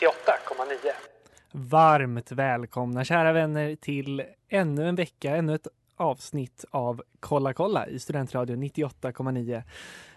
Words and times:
98,9. 0.00 0.90
Varmt 1.52 2.32
välkomna 2.32 3.04
kära 3.04 3.32
vänner 3.32 3.74
till 3.76 4.22
ännu 4.48 4.88
en 4.88 4.94
vecka, 4.94 5.36
ännu 5.36 5.54
ett 5.54 5.66
avsnitt 5.96 6.64
av 6.70 7.02
Kolla 7.20 7.52
kolla 7.52 7.86
i 7.88 7.98
Studentradion 7.98 8.62
98,9. 8.64 9.62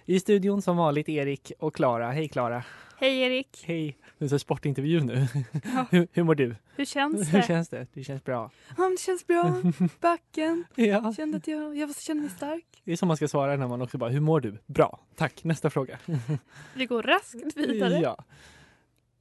I 0.06 0.20
studion 0.20 0.62
som 0.62 0.78
vanligt 0.78 1.10
Erik 1.10 1.52
och 1.60 1.76
Klara. 1.76 2.12
Hej 2.12 2.28
Klara! 2.30 2.64
Hej 2.98 3.22
Erik! 3.22 3.64
Hej! 3.68 3.98
Nu 4.18 4.26
är 4.26 4.30
det 4.30 4.40
sportintervju 4.40 5.02
nu. 5.02 5.28
Ja. 5.64 5.86
hur, 5.92 6.08
hur 6.12 6.24
mår 6.24 6.36
du? 6.36 6.56
Hur 6.76 6.86
känns 6.86 7.28
Hur 7.32 7.40
det? 7.40 7.48
känns 7.48 7.70
det? 7.70 7.88
Det 7.94 8.04
känns 8.04 8.24
bra. 8.24 8.52
Ja, 8.78 8.90
det 8.90 9.00
känns 9.00 9.28
bra. 9.28 9.62
Backen. 10.02 10.64
Ja, 10.76 11.14
Kände 11.14 11.38
att 11.38 11.48
jag, 11.48 11.78
jag 11.78 11.96
känner 11.96 12.22
mig 12.22 12.30
stark. 12.30 12.66
det 12.84 12.92
är 12.92 12.96
som 12.96 13.08
man 13.08 13.18
ska 13.18 13.28
svara 13.28 13.56
när 13.56 13.68
man 13.68 13.82
också 13.82 13.98
bara, 13.98 14.10
hur 14.10 14.20
mår 14.20 14.40
du? 14.40 14.58
Bra, 14.66 15.00
tack. 15.16 15.44
Nästa 15.44 15.70
fråga. 15.70 15.98
Vi 16.74 16.86
går 16.86 17.04
raskt 17.04 17.58
vidare. 17.58 18.00
Ja. 18.00 18.24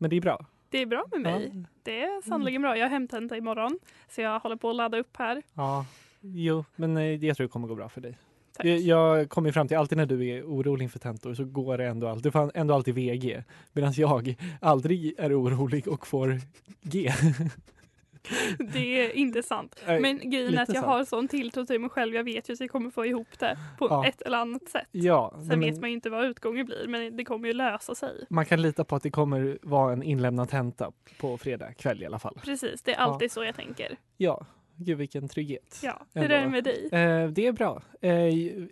Men 0.01 0.11
det 0.11 0.17
är 0.17 0.21
bra. 0.21 0.47
Det 0.69 0.79
är 0.79 0.87
bra 0.87 1.05
med 1.11 1.21
mig. 1.21 1.51
Ja. 1.55 1.69
Det 1.83 2.03
är 2.03 2.23
sannerligen 2.29 2.63
bra. 2.63 2.77
Jag 2.77 2.85
har 2.85 2.91
hemtenta 2.91 3.37
imorgon. 3.37 3.79
Så 4.09 4.21
jag 4.21 4.41
håller 4.41 4.57
på 4.57 4.71
att 4.71 4.77
ladda 4.77 4.99
upp 4.99 5.17
här. 5.17 5.43
Ja, 5.55 5.87
jo, 6.21 6.65
men 6.77 6.97
eh, 6.97 7.25
jag 7.25 7.37
tror 7.37 7.47
det 7.47 7.51
kommer 7.51 7.69
gå 7.69 7.75
bra 7.75 7.89
för 7.89 8.01
dig. 8.01 8.19
Tack. 8.57 8.67
Jag, 8.67 8.79
jag 8.79 9.31
kommer 9.31 9.53
fram 9.53 9.69
till 9.69 9.77
alltid 9.77 9.99
när 9.99 10.07
du 10.07 10.29
är 10.29 10.43
orolig 10.43 10.85
inför 10.85 10.99
tentor 10.99 11.35
så 11.35 11.45
går 11.45 11.79
det 11.79 11.87
ändå 11.87 12.09
alltid, 12.09 12.23
du 12.23 12.31
får 12.31 12.53
ändå 12.55 12.75
alltid 12.75 12.95
VG. 12.95 13.45
Medan 13.73 13.93
jag 13.97 14.37
aldrig 14.61 15.15
är 15.19 15.41
orolig 15.43 15.89
och 15.89 16.07
får 16.07 16.41
G. 16.83 17.13
Det 18.73 19.05
är 19.07 19.17
inte 19.17 19.43
sant. 19.43 19.81
Nej, 19.87 20.01
Men 20.01 20.31
grejen 20.31 20.55
är 20.59 20.63
att 20.63 20.69
jag 20.69 20.77
sant. 20.77 20.87
har 20.87 21.05
sån 21.05 21.29
tilltro 21.29 21.67
till 21.67 21.81
mig 21.81 21.91
själv. 21.91 22.15
Jag 22.15 22.25
vet 22.25 22.49
ju 22.49 22.53
att 22.53 22.61
jag 22.61 22.71
kommer 22.71 22.91
få 22.91 23.07
ihop 23.07 23.39
det 23.39 23.59
på 23.79 23.87
Ja. 23.91 24.07
ett 24.07 24.23
eller 24.23 24.39
annat 24.39 24.69
sätt. 24.69 24.87
Ja, 24.91 25.33
Sen 25.37 25.47
men 25.49 25.61
vet 25.61 25.81
man 25.81 25.91
ju 25.91 25.95
inte 25.95 26.11
vad 26.11 26.25
utgången 26.25 26.67
blir. 26.67 26.87
Men 26.89 27.17
det 27.17 27.25
kommer 27.25 27.49
ju 27.49 27.55
lösa 27.55 27.95
sig. 27.95 28.25
man 28.31 28.47
kan 28.47 28.63
lita 28.63 28.85
på 28.85 28.97
att 28.97 29.03
det 29.03 29.11
kommer 29.11 29.59
vara 29.63 29.93
en 29.93 30.03
inlämnad 30.03 30.49
tenta 30.49 30.93
på 31.21 31.39
fredag 31.39 31.73
kväll 31.73 32.03
i 32.03 32.07
alla 32.07 32.19
fall. 32.19 32.39
Precis, 32.45 32.83
det 32.83 32.95
är 32.95 32.99
alltid 32.99 33.33
så 33.33 33.45
jag 33.45 33.57
tänker. 33.57 33.97
Ja, 34.17 34.47
gud 34.77 34.99
vilken 34.99 35.29
trygghet. 35.29 35.81
Ja, 35.83 36.01
hur 36.15 36.31
är 36.33 36.41
det 36.43 36.49
med 36.49 36.65
dig? 36.65 36.85
Eh, 36.93 37.29
det 37.29 37.47
är 37.47 37.53
bra. 37.53 37.83
Eh, 38.01 38.13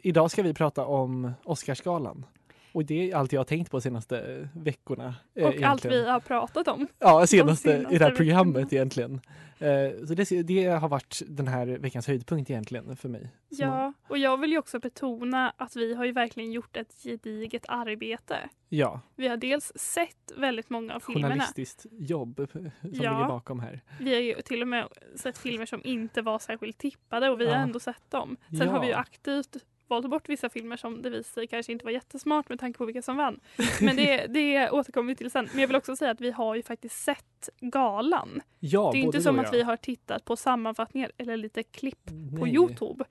idag 0.03 0.31
ska 0.31 0.43
vi 0.43 0.55
prata 0.55 0.85
om 0.87 1.33
Oscarsgalan. 1.45 2.27
Och 2.73 2.85
det 2.85 3.11
är 3.11 3.17
allt 3.17 3.33
jag 3.33 3.41
har 3.41 3.45
tänkt 3.45 3.71
på 3.71 3.77
de 3.77 3.81
senaste 3.81 4.49
veckorna. 4.55 5.15
eh, 5.35 5.43
Och 5.43 5.49
allt 5.49 5.57
egentligen. 5.57 6.05
vi 6.05 6.11
har 6.11 6.21
pratat 6.21 6.69
om. 6.69 6.89
Ja, 6.99 7.27
senaste, 7.27 7.29
senaste 7.29 7.71
i 7.95 7.99
det 7.99 8.05
här 8.05 8.11
veckorna. 8.11 8.17
programmet 8.17 8.73
egentligen. 8.73 9.21
Eh, 9.59 10.07
så 10.07 10.15
det, 10.15 10.43
det 10.43 10.65
har 10.67 10.89
varit 10.89 11.23
den 11.29 11.49
här 11.49 11.67
veckans 11.67 12.07
höjdpunkt 12.07 12.51
egentligen 12.51 12.97
för 12.97 13.09
mig. 13.09 13.31
Så- 13.51 13.63
Ja, 13.63 13.93
och 14.09 14.19
jag 14.19 14.37
vill 14.41 14.51
ju 14.51 14.59
också 14.59 14.79
betona 14.79 15.53
att 15.57 15.77
vi 15.77 15.95
har 15.95 16.05
ju 16.05 16.13
verkligen 16.13 16.53
gjort 16.53 16.77
ett 16.77 16.95
gediget 17.05 17.65
arbete. 17.69 18.37
Ja, 18.69 19.01
Vi 19.17 19.29
har 19.29 19.37
dels 19.37 19.73
sett 19.77 20.33
väldigt 20.37 20.71
många 20.71 20.95
av 20.95 21.01
filmerna. 21.01 21.29
journalistiskt 21.35 21.87
jobb 21.93 22.41
eh, 22.41 22.47
som 22.47 22.71
Ja. 22.83 22.91
ligger 22.91 23.29
bakom 23.29 23.61
här. 23.61 23.81
Vi 24.01 24.15
har 24.15 24.21
ju 24.21 24.35
till 24.35 24.63
och 24.63 24.69
med 24.69 24.89
sett 25.17 25.39
filmer 25.39 25.67
som 25.67 25.81
inte 25.85 26.23
var 26.23 26.39
särskilt 26.39 26.79
tippade 26.79 27.31
och 27.31 27.41
vi 27.41 27.45
Ja. 27.45 27.55
har 27.55 27.63
ändå 27.63 27.81
sett 27.81 28.11
dem. 28.11 28.37
Sen 28.59 28.69
har 28.69 28.81
vi 28.81 28.87
ju 28.87 28.93
Ja. 28.93 28.99
aktivt 28.99 29.57
valt 29.89 30.11
bort 30.11 30.29
vissa 30.29 30.49
filmer 30.51 30.77
som 30.77 31.03
det 31.03 31.11
visar 31.11 31.33
sig 31.33 31.47
kanske 31.47 31.73
inte 31.73 31.85
var 31.85 31.93
jättesmart 31.93 32.49
med 32.49 32.61
tanke 32.61 32.79
på 32.79 32.85
vilka 32.85 33.03
som 33.03 33.17
vann. 33.17 33.41
Men 33.81 33.97
det, 33.97 34.27
det 34.27 34.71
återkommer 34.71 35.09
vi 35.09 35.17
till 35.17 35.31
sen. 35.31 35.49
Men 35.53 35.61
jag 35.61 35.69
vill 35.69 35.77
också 35.77 35.97
säga 35.97 36.11
att 36.11 36.21
vi 36.21 36.31
har 36.31 36.55
ju 36.55 36.63
faktiskt 36.63 37.05
sett 37.05 37.49
galan. 37.61 38.41
Ja, 38.59 38.91
det 38.93 38.99
är 38.99 39.03
inte 39.03 39.23
som 39.23 39.39
att 39.39 39.53
vi 39.55 39.63
har 39.63 39.77
tittat 39.77 40.25
på 40.25 40.37
sammanfattningar 40.37 41.13
eller 41.19 41.37
lite 41.37 41.63
klipp 41.63 42.07
på 42.39 42.45
Nej. 42.45 42.55
Youtube. 42.55 43.05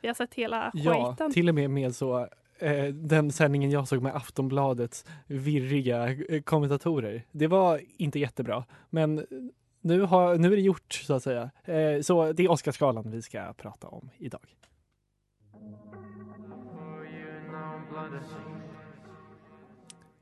Vi 0.00 0.08
har 0.08 0.14
sett 0.14 0.34
hela 0.34 0.70
Ja, 0.74 1.10
skiten. 1.10 1.32
till 1.32 1.48
och 1.48 1.54
med 1.54 1.70
med 1.70 1.94
så 1.94 2.28
eh, 2.58 2.84
den 2.84 3.32
sändningen 3.32 3.70
jag 3.70 3.88
såg 3.88 4.02
med 4.02 4.16
Aftonbladets 4.16 5.04
virriga 5.26 6.08
eh, 6.10 6.42
kommentatorer. 6.42 7.22
Det 7.30 7.46
var 7.46 7.80
inte 7.96 8.18
jättebra, 8.18 8.64
men 8.90 9.26
nu, 9.80 10.00
har, 10.00 10.36
nu 10.36 10.52
är 10.52 10.56
det 10.56 10.62
gjort 10.62 10.92
så 10.92 11.14
att 11.14 11.22
säga. 11.22 11.50
Eh, 11.64 12.00
så 12.00 12.32
det 12.32 12.44
är 12.44 12.50
Oscarsgalan 12.50 13.10
vi 13.10 13.22
ska 13.22 13.52
prata 13.52 13.88
om 13.88 14.10
idag. 14.18 14.40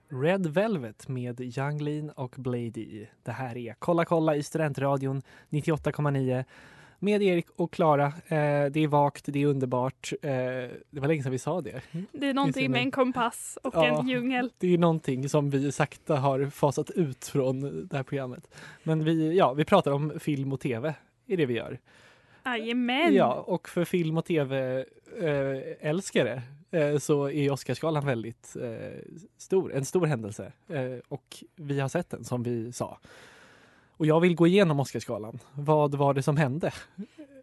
Red 0.09 0.47
Velvet 0.47 1.09
med 1.09 1.41
Young 1.41 1.79
Lean 1.79 2.11
och 2.11 2.35
Blady. 2.39 3.07
Det 3.23 3.33
här 3.33 3.57
är 3.57 3.75
Kolla 3.79 4.05
kolla 4.05 4.37
i 4.37 4.43
Studentradion 4.43 5.23
98,9 5.51 6.45
med 6.99 7.23
Erik 7.23 7.47
och 7.57 7.73
Klara. 7.73 8.07
Eh, 8.07 8.67
det 8.71 8.77
är 8.81 8.87
vagt, 8.89 9.25
det 9.27 9.43
är 9.43 9.47
underbart. 9.47 10.13
Eh, 10.23 10.31
det 10.91 11.01
var 11.01 11.09
länge 11.09 11.23
sedan 11.23 11.33
vi 11.33 11.39
sa 11.39 11.61
det. 11.61 11.81
Det 12.13 12.27
är 12.29 12.35
någonting 12.35 12.71
med 12.71 12.81
en 12.83 12.91
kompass 12.91 13.59
och 13.63 13.75
Ja. 13.75 13.85
en 14.01 14.09
djungel. 14.09 14.51
Det 14.59 14.75
är 14.75 14.79
någonting 14.79 15.29
som 15.29 15.51
vi 15.51 15.73
sakta 15.73 16.17
har 16.17 16.51
fasat 16.51 16.91
ut 16.91 17.25
från 17.25 17.87
det 17.89 17.97
här 17.97 18.03
programmet. 18.03 18.55
Men 18.83 19.05
vi, 19.05 19.37
ja, 19.37 19.53
vi 19.53 19.65
pratar 19.65 19.91
om 19.91 20.13
film 20.21 20.53
och 20.53 20.61
tv. 20.61 20.95
är 21.27 21.37
det 21.37 21.47
vi 21.47 21.55
gör. 21.55 21.79
Jajamän! 22.47 23.15
Ja, 23.15 23.33
och 23.33 23.69
för 23.69 23.85
film 23.85 24.19
och 24.19 24.25
tv-älskare 24.25 24.83
eh, 26.71 26.99
så 26.99 27.31
är 27.31 27.51
Oscarsgalan 27.51 28.07
väldigt 28.07 28.57
eh, 28.63 28.99
stor, 29.37 29.75
en 29.75 29.85
stor 29.85 30.07
händelse. 30.07 30.53
Eh, 30.69 30.99
och 31.09 31.45
vi 31.57 31.81
har 31.81 31.89
sett 31.89 32.11
den 32.11 32.25
som 32.25 32.43
vi 32.43 32.73
sa. 32.73 32.99
Och 33.91 34.07
jag 34.07 34.21
vill 34.21 34.35
gå 34.35 34.47
igenom 34.47 34.81
Oscarsgalan. 34.81 35.39
Vad 35.55 35.95
var 35.95 36.15
det 36.15 36.23
som 36.23 36.37
hände? 36.37 36.73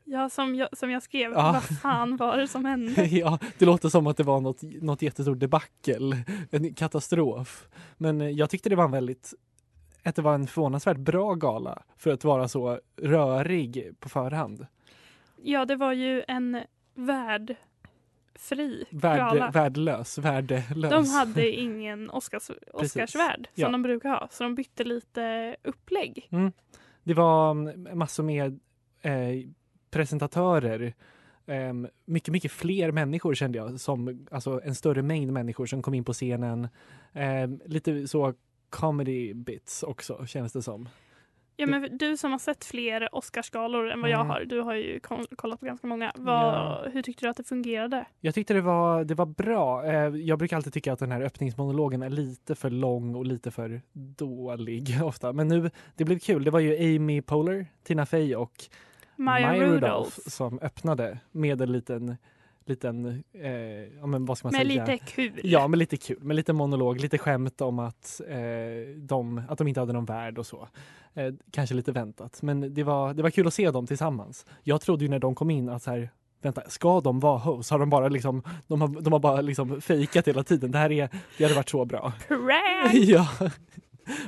Ja, 0.03 0.29
som 0.29 0.55
jag, 0.55 0.77
som 0.77 0.91
jag 0.91 1.03
skrev. 1.03 1.31
Ja. 1.31 1.51
Vad 1.51 1.63
fan 1.79 2.17
var 2.17 2.37
det 2.37 2.47
som 2.47 2.65
hände? 2.65 3.05
ja, 3.11 3.39
det 3.57 3.65
låter 3.65 3.89
som 3.89 4.07
att 4.07 4.17
det 4.17 4.23
var 4.23 4.41
något, 4.41 4.61
något 4.61 5.01
jättestort 5.01 5.39
debacle, 5.39 6.23
en 6.51 6.73
katastrof. 6.73 7.67
Men 7.97 8.21
eh, 8.21 8.29
jag 8.29 8.49
tyckte 8.49 8.69
det 8.69 8.75
var 8.75 8.85
en 8.85 8.91
väldigt 8.91 9.33
att 10.03 10.15
det 10.15 10.21
var 10.21 10.35
en 10.35 10.47
förvånansvärt 10.47 10.97
bra 10.97 11.33
gala 11.33 11.83
för 11.97 12.11
att 12.11 12.23
vara 12.23 12.47
så 12.47 12.79
rörig 13.01 13.93
på 13.99 14.09
förhand. 14.09 14.65
Ja, 15.45 15.65
det 15.65 15.75
var 15.75 15.93
ju 15.93 16.23
en 16.27 16.57
Värd, 16.95 17.55
gala. 19.17 19.51
värdelös, 19.51 20.17
värdelös. 20.17 20.91
De 20.91 21.09
hade 21.09 21.49
ingen 21.51 22.09
Oscars, 22.09 22.51
Oscarsvärd 22.73 23.47
som 23.53 23.61
Ja. 23.61 23.69
de 23.69 23.81
brukar 23.81 24.09
ha, 24.09 24.27
så 24.31 24.43
de 24.43 24.55
bytte 24.55 24.83
lite 24.83 25.55
upplägg. 25.63 26.27
Mm. 26.31 26.51
Det 27.03 27.13
var 27.13 27.51
mm, 27.51 27.97
massor 27.97 28.23
med 28.23 28.59
eh, 29.01 29.49
presentatörer. 29.89 30.93
Eh, 31.45 31.73
mycket, 32.05 32.31
mycket 32.31 32.51
fler 32.51 32.91
människor 32.91 33.33
kände 33.35 33.57
jag. 33.57 33.79
Som, 33.79 34.27
alltså 34.31 34.61
en 34.63 34.75
större 34.75 35.01
mängd 35.01 35.31
människor 35.31 35.65
som 35.65 35.81
kom 35.81 35.93
in 35.93 36.03
på 36.03 36.13
scenen. 36.13 36.67
Eh, 37.13 37.47
lite 37.65 38.07
så 38.07 38.33
comedy 38.69 39.33
bits 39.33 39.83
också 39.83 40.25
känns 40.25 40.53
det 40.53 40.61
som. 40.61 40.89
Ja, 41.55 41.67
men 41.67 41.97
du 41.97 42.17
som 42.17 42.31
har 42.31 42.39
sett 42.39 42.65
fler 42.65 43.15
Oscarsgalor 43.15 43.89
än 43.91 44.01
vad 44.01 44.09
jag 44.09 44.19
Mm. 44.19 44.29
har, 44.29 44.41
du 44.45 44.61
har 44.61 44.73
ju 44.75 44.99
kollat 45.35 45.59
på 45.59 45.65
ganska 45.65 45.87
många. 45.87 46.11
Vad, 46.15 46.35
Ja. 46.53 46.85
Hur 46.93 47.01
tyckte 47.01 47.25
du 47.25 47.29
att 47.29 47.37
det 47.37 47.43
fungerade? 47.43 48.05
Jag 48.19 48.33
tyckte 48.35 48.53
det 48.53 48.61
var, 48.61 49.03
det 49.03 49.15
var 49.15 49.25
bra. 49.25 49.85
Eh, 49.85 49.93
jag 50.15 50.39
brukar 50.39 50.57
alltid 50.57 50.73
tycka 50.73 50.93
att 50.93 50.99
den 50.99 51.11
här 51.11 51.21
öppningsmonologen 51.21 52.01
är 52.01 52.09
lite 52.09 52.55
för 52.55 52.69
lång 52.69 53.15
och 53.15 53.25
lite 53.25 53.51
för 53.51 53.81
dålig 53.93 54.99
ofta. 55.03 55.33
Men 55.33 55.47
nu, 55.47 55.69
det 55.95 56.05
blev 56.05 56.19
kul. 56.19 56.43
Det 56.43 56.51
var 56.51 56.59
ju 56.59 56.95
Amy 56.97 57.21
Poehler, 57.21 57.65
Tina 57.83 58.05
Fey 58.05 58.35
och 58.35 58.53
Maya, 59.15 59.53
Rudolph. 59.65 60.09
som 60.27 60.59
öppnade 60.59 61.19
med 61.31 61.61
en 61.61 61.71
liten, 61.71 62.17
liten 62.69 63.23
eh, 63.33 63.51
ja 63.99 64.05
men 64.05 64.25
vad 64.25 64.37
ska 64.37 64.47
man 64.47 64.53
Med 64.57 64.67
säga? 64.67 64.85
lite 64.85 65.05
kul. 65.05 65.41
Ja, 65.43 65.67
men 65.67 65.79
lite 65.79 65.97
kul. 65.97 66.23
Med 66.23 66.35
lite 66.35 66.53
monolog, 66.53 66.99
lite 66.99 67.17
skämt 67.17 67.61
om 67.61 67.79
att, 67.79 68.21
eh, 68.27 68.37
de, 68.97 69.41
att 69.49 69.57
de 69.57 69.67
inte 69.67 69.79
hade 69.79 69.93
någon 69.93 70.05
värld 70.05 70.37
och 70.37 70.45
så. 70.45 70.67
Eh, 71.13 71.33
kanske 71.51 71.75
lite 71.75 71.91
väntat. 71.91 72.41
Men 72.41 72.73
det 72.73 72.83
var, 72.83 73.13
det 73.13 73.23
var 73.23 73.29
kul 73.29 73.47
att 73.47 73.53
se 73.53 73.71
dem 73.71 73.87
tillsammans. 73.87 74.45
Jag 74.63 74.81
trodde 74.81 75.05
ju 75.05 75.09
när 75.09 75.19
de 75.19 75.35
kom 75.35 75.49
in 75.49 75.69
att 75.69 75.83
så 75.83 75.91
här, 75.91 76.09
vänta, 76.41 76.69
ska 76.69 77.01
de 77.01 77.19
vara 77.19 77.37
hosts? 77.37 77.71
Har 77.71 77.79
de 77.79 77.89
bara 77.89 78.07
liksom, 78.07 78.43
de 78.67 78.81
har, 78.81 79.01
de 79.01 79.13
har 79.13 79.19
bara 79.19 79.41
liksom 79.41 79.81
fejkat 79.81 80.27
hela 80.27 80.43
tiden. 80.43 80.71
Det 80.71 80.77
här 80.77 80.91
är, 80.91 81.09
det 81.37 81.43
hade 81.43 81.55
varit 81.55 81.69
så 81.69 81.85
bra. 81.85 82.13
Prank! 82.27 82.93
ja. 82.93 83.27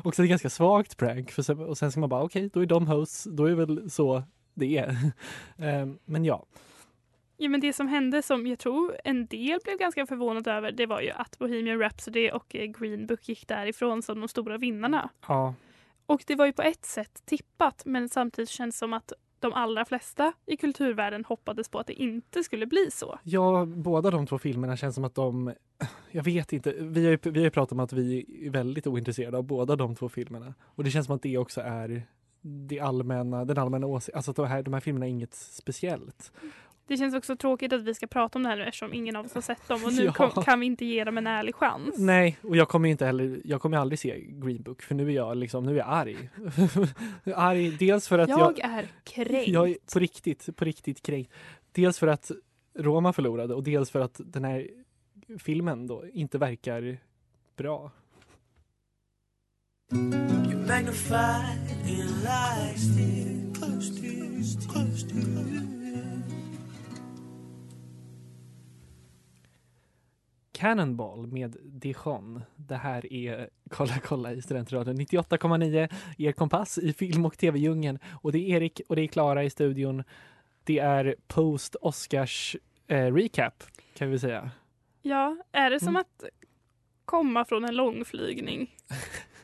Också 0.03 0.23
ett 0.23 0.29
ganska 0.29 0.49
svagt 0.49 0.97
prank. 0.97 1.31
För 1.31 1.41
sen, 1.41 1.59
och 1.59 1.77
sen 1.77 1.91
ska 1.91 1.99
man 1.99 2.09
bara, 2.09 2.23
okej, 2.23 2.49
då 2.53 2.59
är 2.61 2.65
de 2.65 2.87
hosts. 2.87 3.23
Då 3.23 3.45
är 3.45 3.55
väl 3.55 3.89
så 3.89 4.23
det 4.53 4.77
är. 4.77 4.97
Eh, 5.57 5.87
men 6.05 6.25
ja. 6.25 6.45
Ja, 7.37 7.49
men 7.49 7.61
det 7.61 7.73
som 7.73 7.87
hände 7.87 8.21
som 8.21 8.47
jag 8.47 8.59
tror 8.59 8.97
en 9.03 9.25
del 9.25 9.59
blev 9.63 9.77
ganska 9.77 10.05
förvånade 10.05 10.51
över 10.51 10.71
det 10.71 10.85
var 10.85 11.01
ju 11.01 11.11
att 11.11 11.39
Bohemian 11.39 11.79
Rhapsody 11.79 12.29
och 12.29 12.55
eh, 12.55 12.65
Green 12.65 13.07
Book 13.07 13.29
gick 13.29 13.47
därifrån 13.47 14.01
som 14.01 14.19
de 14.19 14.27
stora 14.27 14.57
vinnarna. 14.57 15.09
ja. 15.27 15.53
Och 16.07 16.23
det 16.27 16.35
var 16.35 16.45
ju 16.45 16.53
på 16.53 16.61
ett 16.61 16.85
sätt 16.85 17.25
tippat 17.25 17.81
men 17.85 18.09
samtidigt 18.09 18.49
känns 18.49 18.75
det 18.75 18.79
som 18.79 18.93
att 18.93 19.13
de 19.39 19.53
allra 19.53 19.85
flesta 19.85 20.33
i 20.45 20.57
kulturvärlden 20.57 21.25
hoppades 21.25 21.69
på 21.69 21.79
att 21.79 21.87
det 21.87 21.93
inte 21.93 22.43
skulle 22.43 22.65
bli 22.65 22.91
så. 22.91 23.19
Ja, 23.23 23.65
båda 23.65 24.11
de 24.11 24.27
två 24.27 24.37
filmerna 24.37 24.77
känns 24.77 24.95
som 24.95 25.03
att 25.03 25.15
de... 25.15 25.53
Jag 26.11 26.23
vet 26.23 26.53
inte. 26.53 26.75
Vi 26.79 27.05
har 27.05 27.11
ju, 27.11 27.31
vi 27.31 27.43
har 27.43 27.49
pratat 27.49 27.71
om 27.71 27.79
att 27.79 27.93
vi 27.93 28.25
är 28.45 28.49
väldigt 28.49 28.87
ointresserade 28.87 29.37
av 29.37 29.43
båda 29.43 29.75
de 29.75 29.95
två 29.95 30.09
filmerna. 30.09 30.53
Och 30.61 30.83
det 30.83 30.91
känns 30.91 31.05
som 31.05 31.15
att 31.15 31.21
det 31.21 31.37
också 31.37 31.61
är 31.61 32.03
det 32.41 32.79
allmänna, 32.79 33.45
den 33.45 33.57
allmänna 33.57 33.87
åsikten. 33.87 34.17
Alltså 34.17 34.31
att 34.31 34.37
de 34.37 34.47
här, 34.47 34.63
de 34.63 34.73
här 34.73 34.81
filmerna 34.81 35.05
är 35.05 35.09
inget 35.09 35.33
speciellt. 35.33 36.31
Det 36.87 36.97
känns 36.97 37.15
också 37.15 37.35
tråkigt 37.35 37.73
att 37.73 37.81
vi 37.83 37.93
ska 37.93 38.07
prata 38.07 38.39
om 38.39 38.43
det 38.43 38.49
här 38.49 38.57
nu 38.57 38.63
eftersom 38.63 38.93
ingen 38.93 39.15
av 39.15 39.25
oss 39.25 39.33
har 39.33 39.41
sett 39.41 39.67
dem 39.67 39.83
och 39.85 39.93
nu 39.93 40.03
Ja. 40.17 40.29
kom, 40.29 40.43
kan 40.43 40.59
vi 40.59 40.65
inte 40.65 40.85
ge 40.85 41.03
dem 41.03 41.17
en 41.17 41.27
ärlig 41.27 41.55
chans. 41.55 41.95
Nej, 41.97 42.37
och 42.41 42.55
jag 42.57 42.67
kommer 42.69 42.89
inte 42.89 43.05
heller, 43.05 43.41
jag 43.43 43.61
kommer 43.61 43.77
aldrig 43.77 43.99
se 43.99 44.19
Green 44.27 44.63
Book 44.63 44.81
för 44.81 44.95
nu 44.95 45.07
är 45.09 45.15
jag 45.15 45.37
liksom, 45.37 45.63
nu 45.65 45.71
är 45.71 45.77
jag 45.77 45.87
arg. 45.89 46.29
arg 47.35 47.71
dels 47.79 48.07
för 48.07 48.19
att 48.19 48.29
jag, 48.29 48.39
Jag 48.39 48.59
är 48.59 48.87
kränkt. 49.03 49.47
jag 49.47 49.69
är 49.69 49.77
på 49.93 49.99
riktigt, 49.99 50.55
på 50.55 50.65
riktigt 50.65 51.01
kränkt. 51.01 51.33
Dels 51.71 51.99
för 51.99 52.07
att 52.07 52.31
Roma 52.77 53.13
förlorade 53.13 53.53
och 53.53 53.63
dels 53.63 53.91
för 53.91 53.99
att 53.99 54.21
den 54.25 54.43
här 54.43 54.67
filmen 55.39 55.87
då 55.87 56.03
inte 56.13 56.37
verkar 56.37 56.97
bra. 57.57 57.91
Cannonball 70.65 71.27
med 71.27 71.57
Dijon. 71.63 72.41
Det 72.55 72.75
här 72.75 73.13
är 73.13 73.49
Kolla 73.69 73.93
kolla 74.03 74.33
i 74.33 74.41
Studentradion 74.41 74.95
98,9 74.95 75.89
er 76.17 76.31
kompass 76.31 76.77
i 76.77 76.93
film 76.93 77.25
och 77.25 77.37
tv-djungeln. 77.37 77.99
Och 78.21 78.31
det 78.31 78.37
är 78.39 78.55
Erik 78.55 78.81
och 78.89 78.95
det 78.95 79.01
är 79.01 79.07
Klara 79.07 79.43
i 79.43 79.49
studion. 79.49 80.03
Det 80.63 80.79
är 80.79 81.15
post 81.27 81.75
Oscars 81.81 82.55
eh, 82.87 83.13
recap 83.13 83.63
kan 83.97 84.09
vi 84.11 84.19
säga. 84.19 84.51
Ja, 85.01 85.37
är 85.51 85.69
det 85.69 85.79
som 85.79 85.87
Mm. 85.87 85.99
att 86.01 86.23
komma 87.05 87.45
från 87.45 87.65
en 87.65 87.75
långflygning? 87.75 88.75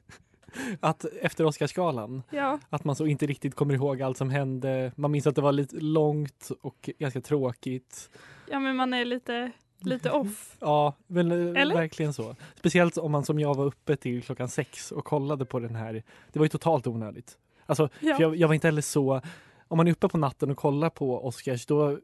Att 0.79 1.05
efter 1.05 1.45
Oscarsgalan, 1.45 2.23
Ja, 2.29 2.59
att 2.69 2.83
man 2.83 2.95
så 2.95 3.05
inte 3.05 3.25
riktigt 3.25 3.55
kommer 3.55 3.73
ihåg 3.73 4.01
allt 4.01 4.17
som 4.17 4.29
hände. 4.29 4.91
Man 4.95 5.11
minns 5.11 5.27
att 5.27 5.35
det 5.35 5.41
var 5.41 5.51
lite 5.51 5.75
långt 5.79 6.51
och 6.61 6.89
ganska 6.99 7.21
tråkigt. 7.21 8.09
ja 8.49 8.59
men 8.59 8.75
man 8.75 8.93
är 8.93 9.05
lite, 9.05 9.51
lite 9.85 10.11
off. 10.11 10.57
Ja, 10.59 10.93
men 11.07 11.31
eh, 11.55 11.61
Eller? 11.61 11.75
verkligen 11.75 12.13
så. 12.13 12.35
Speciellt 12.55 12.97
om 12.97 13.11
man 13.11 13.25
som 13.25 13.39
jag 13.39 13.55
var 13.55 13.65
uppe 13.65 13.95
till 13.95 14.23
klockan 14.23 14.47
sex 14.49 14.91
och 14.91 15.05
kollade 15.05 15.45
på 15.45 15.59
den 15.59 15.75
här. 15.75 16.03
Det 16.31 16.39
var 16.39 16.45
ju 16.45 16.49
totalt 16.49 16.87
onödigt. 16.87 17.37
Alltså, 17.65 17.89
Ja. 17.99 18.17
jag, 18.19 18.35
jag 18.35 18.47
var 18.47 18.55
inte 18.55 18.67
heller 18.67 18.81
så... 18.81 19.21
Om 19.67 19.77
man 19.77 19.87
är 19.87 19.91
uppe 19.91 20.07
på 20.07 20.17
natten 20.17 20.51
och 20.51 20.57
kollar 20.57 20.89
på 20.89 21.25
Oscars 21.27 21.65
då 21.65 21.97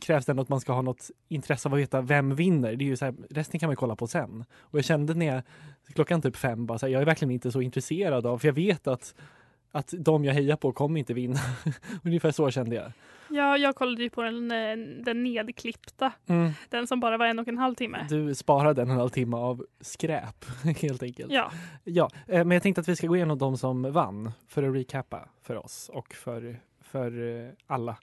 krävs 0.00 0.26
det 0.26 0.32
ändå 0.32 0.42
att 0.42 0.48
man 0.48 0.60
ska 0.60 0.72
ha 0.72 0.82
något 0.82 1.10
intresse 1.28 1.68
av 1.68 1.72
att 1.74 1.80
veta 1.80 2.00
vem 2.00 2.34
vinner. 2.34 2.76
Det 2.76 2.84
är 2.84 2.86
ju 2.86 2.96
så 2.96 3.04
här, 3.04 3.14
resten 3.30 3.60
kan 3.60 3.66
man 3.68 3.76
kolla 3.76 3.96
på 3.96 4.06
sen. 4.06 4.44
Och 4.58 4.78
jag 4.78 4.84
kände 4.84 5.14
när 5.14 5.26
jag, 5.26 5.42
klockan 5.94 6.22
typ 6.22 6.36
fem, 6.36 6.66
bara 6.66 6.78
så 6.78 6.86
här, 6.86 6.92
jag 6.92 7.02
är 7.02 7.06
verkligen 7.06 7.32
inte 7.32 7.52
så 7.52 7.60
intresserad 7.60 8.26
av, 8.26 8.38
för 8.38 8.48
jag 8.48 8.52
vet 8.52 8.86
att, 8.86 9.14
att 9.74 9.94
de 9.98 10.24
jag 10.24 10.34
hejar 10.34 10.56
på 10.56 10.72
kommer 10.72 10.98
inte 10.98 11.14
vinna. 11.14 11.38
Ungefär 12.04 12.30
så 12.30 12.50
kände 12.50 12.76
jag. 12.76 12.92
Ja, 13.30 13.56
jag 13.56 13.74
kollade 13.74 14.02
ju 14.02 14.10
på 14.10 14.22
den, 14.22 14.50
eh, 14.50 14.76
den 15.04 15.22
nedklippta. 15.22 16.12
Mm. 16.26 16.52
Den 16.68 16.86
som 16.86 17.00
bara 17.00 17.16
var 17.16 17.26
en 17.26 17.38
och 17.38 17.48
en 17.48 17.58
halv 17.58 17.74
timme. 17.74 18.06
Du 18.10 18.34
sparade 18.34 18.82
en 18.82 18.88
och 18.88 18.94
en 18.94 19.00
halv 19.00 19.08
timme 19.10 19.36
av 19.36 19.66
skräp 19.80 20.44
helt 20.82 21.02
enkelt. 21.02 21.32
Ja, 21.32 21.52
Ja, 21.84 22.10
eh, 22.26 22.44
men 22.44 22.50
jag 22.50 22.62
tänkte 22.62 22.80
att 22.80 22.88
vi 22.88 22.96
ska 22.96 23.06
gå 23.06 23.16
igenom 23.16 23.38
de 23.38 23.56
som 23.58 23.92
vann 23.92 24.30
för 24.48 24.62
att 24.62 24.74
recappa 24.74 25.28
för 25.42 25.56
oss 25.56 25.90
och 25.94 26.14
för, 26.14 26.60
för 26.80 27.40
eh, 27.44 27.50
alla. 27.66 27.96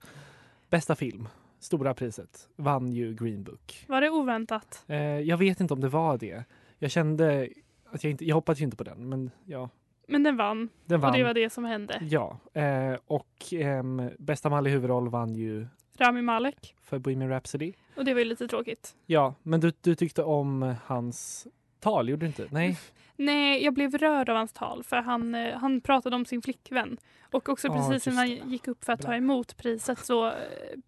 Bästa 0.70 0.96
film, 0.96 1.28
stora 1.60 1.94
priset, 1.94 2.50
vann 2.56 2.92
ju 2.94 3.14
Green 3.14 3.44
Book. 3.44 3.86
var 3.88 4.02
det 4.02 4.10
oväntat? 4.10 4.84
Jag 5.24 5.38
vet 5.38 5.60
inte 5.60 5.74
om 5.74 5.82
det 5.82 5.90
var 5.90 6.18
det. 6.18 6.44
Jag 6.80 6.92
kände 6.92 7.50
att 7.92 8.04
jag 8.04 8.12
inte, 8.12 8.26
jag 8.26 8.36
hoppades 8.36 8.62
ju 8.62 8.66
inte 8.66 8.78
på 8.78 8.84
den, 8.84 9.10
men 9.10 9.32
ja, 9.46 9.70
Men 10.08 10.24
den 10.24 10.38
vann 10.38 10.70
den 10.86 11.00
vann. 11.00 11.12
och 11.12 11.18
det 11.18 11.24
var 11.24 11.34
det 11.34 11.50
som 11.50 11.66
hände. 11.66 12.00
Ja, 12.02 12.40
eh, 12.54 12.96
och 13.08 13.54
ehm, 13.54 14.10
bästa 14.20 14.50
manlig 14.50 14.72
huvudroll 14.72 15.10
vann 15.10 15.36
ju 15.36 15.68
Rami 15.98 16.22
Malek. 16.22 16.76
för 16.82 17.00
Bohemian 17.00 17.30
Rhapsody. 17.30 17.74
Och 17.98 18.06
det 18.06 18.14
var 18.14 18.20
ju 18.20 18.26
lite 18.26 18.48
tråkigt. 18.48 18.96
Ja, 19.06 19.36
men 19.44 19.60
du, 19.60 19.72
du 19.82 19.96
tyckte 19.96 20.24
om 20.24 20.76
hans 20.86 21.48
tal, 21.82 22.10
gjorde 22.10 22.22
du 22.26 22.28
inte? 22.28 22.48
Nej? 22.52 22.78
Nej, 23.16 23.64
jag 23.64 23.74
blev 23.74 23.98
rörd 23.98 24.30
av 24.30 24.36
hans 24.38 24.54
tal 24.54 24.84
för 24.84 24.98
han, 24.98 25.36
eh, 25.36 25.58
han 25.58 25.82
pratade 25.82 26.16
om 26.16 26.26
sin 26.26 26.42
flickvän. 26.42 26.98
Och 27.32 27.50
också 27.50 27.68
Ja, 27.68 27.74
precis 27.74 28.08
innan 28.08 28.18
han 28.18 28.50
gick 28.52 28.68
upp 28.68 28.84
för 28.86 28.94
att 28.94 29.02
ta 29.02 29.16
emot 29.16 29.58
priset 29.58 30.00
så 30.00 30.28
eh, 30.28 30.34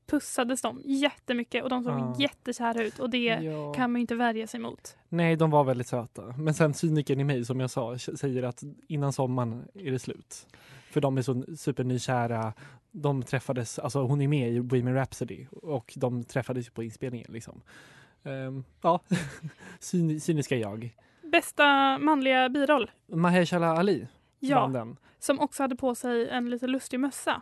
pussades 0.06 0.62
de 0.62 0.82
jättemycket 0.86 1.64
och 1.64 1.70
de 1.70 1.84
såg 1.84 1.94
Ja. 1.94 2.16
jättekära 2.20 2.84
ut 2.84 3.00
och 3.00 3.10
det 3.10 3.18
Ja. 3.26 3.74
kan 3.74 3.92
man 3.92 4.00
ju 4.00 4.02
inte 4.02 4.16
värja 4.16 4.48
sig 4.48 4.60
mot. 4.60 4.98
Nej, 5.10 5.36
de 5.36 5.52
var 5.52 5.64
väldigt 5.64 5.88
söta. 5.88 6.22
Men 6.38 6.54
sen 6.54 6.74
cynikern 6.74 7.20
i 7.20 7.24
mig, 7.24 7.46
som 7.46 7.60
jag 7.60 7.70
sa, 7.70 7.98
säger 7.98 8.44
att 8.44 8.64
innan 8.88 9.14
sommaren 9.14 9.68
är 9.74 9.92
det 9.92 10.00
slut. 10.00 10.48
För 10.92 11.02
de 11.02 11.18
är 11.18 11.22
så 11.22 11.44
supernykära. 11.58 12.54
De 12.92 13.24
träffades, 13.24 13.80
alltså 13.80 14.02
hon 14.04 14.22
är 14.22 14.28
med 14.28 14.52
i 14.54 14.62
Bohemian 14.62 14.96
Rhapsody 14.96 15.46
och 15.52 15.94
de 15.96 16.24
träffades 16.24 16.70
på 16.70 16.84
inspelningen 16.84 17.28
liksom. 17.34 17.62
Ehm, 18.24 18.64
ja, 18.82 19.00
Cyn- 19.80 20.20
cyniska 20.20 20.56
jag. 20.56 20.96
Bästa 21.32 21.98
manliga 21.98 22.50
biroll. 22.50 22.92
Mahershala 23.08 23.68
Ali 23.78 24.08
Ja, 24.40 24.68
den. 24.68 24.98
som 25.20 25.40
också 25.40 25.64
hade 25.64 25.76
på 25.76 25.96
sig 25.96 26.30
en 26.30 26.50
lite 26.50 26.68
lustig 26.68 27.00
mössa. 27.00 27.42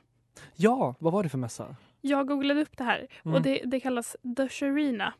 Ja, 0.56 0.96
vad 1.00 1.14
var 1.14 1.24
det 1.24 1.30
för 1.30 1.38
mössa? 1.38 1.76
Jag 2.02 2.28
googlade 2.28 2.62
upp 2.62 2.78
det 2.78 2.84
här 2.84 3.08
Mm. 3.26 3.36
och 3.36 3.42
det, 3.42 3.62
det 3.66 3.80
kallas 3.80 4.16
The 4.38 4.50
Sharina. 4.50 5.14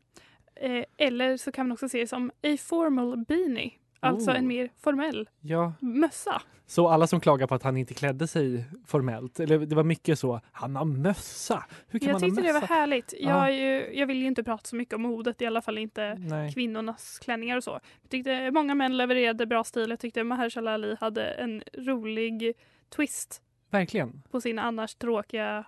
Eh, 0.56 0.84
eller 0.98 1.38
så 1.38 1.52
kan 1.52 1.68
man 1.68 1.72
också 1.74 1.90
se 1.90 2.00
det 2.00 2.08
som 2.08 2.30
a 2.30 2.58
formal 2.60 3.18
beanie. 3.26 3.72
Alltså 4.04 4.32
Oh. 4.32 4.38
en 4.38 4.48
mer 4.48 4.70
formell 4.84 5.30
Ja, 5.42 5.74
mössa. 5.80 6.42
så 6.66 6.88
alla 6.88 7.08
som 7.08 7.20
klagar 7.20 7.48
på 7.48 7.56
att 7.56 7.64
han 7.64 7.78
inte 7.78 7.94
klädde 7.94 8.28
sig 8.28 8.66
formellt, 8.86 9.40
eller 9.40 9.60
det 9.60 9.76
var 9.76 9.84
mycket 9.84 10.20
så, 10.20 10.42
han 10.52 10.76
har 10.76 10.86
mössa! 10.86 11.64
Hur 11.88 12.00
kan 12.00 12.08
Jag 12.08 12.14
man 12.14 12.22
ha 12.22 12.28
tyckte 12.30 12.42
mössa? 12.42 12.54
det 12.54 12.68
var 12.68 12.76
härligt. 12.76 13.14
Ja. 13.20 13.30
Jag, 13.30 13.48
är 13.58 13.66
ju, 13.90 14.00
jag 14.00 14.08
vill 14.08 14.18
ju 14.22 14.28
inte 14.28 14.44
prata 14.44 14.64
så 14.64 14.76
mycket 14.76 14.94
om 14.96 15.02
modet, 15.02 15.42
i 15.42 15.46
alla 15.46 15.62
fall 15.62 15.78
inte 15.78 16.16
Nej. 16.16 16.54
kvinnornas 16.54 17.20
klänningar 17.20 17.58
och 17.58 17.64
så. 17.64 17.80
Jag 18.02 18.10
tyckte 18.10 18.52
många 18.52 18.76
män 18.76 18.98
levererade 18.98 19.46
bra 19.46 19.64
stil. 19.64 19.90
Jag 19.90 20.00
tyckte 20.00 20.24
Mahershala 20.24 20.74
Ali 20.74 20.96
hade 21.00 21.24
en 21.26 21.64
rolig 21.78 22.54
twist 22.96 23.42
Verkligen. 23.70 24.22
på 24.32 24.42
sin 24.42 24.60
annars 24.60 24.96
tråkiga 24.96 25.66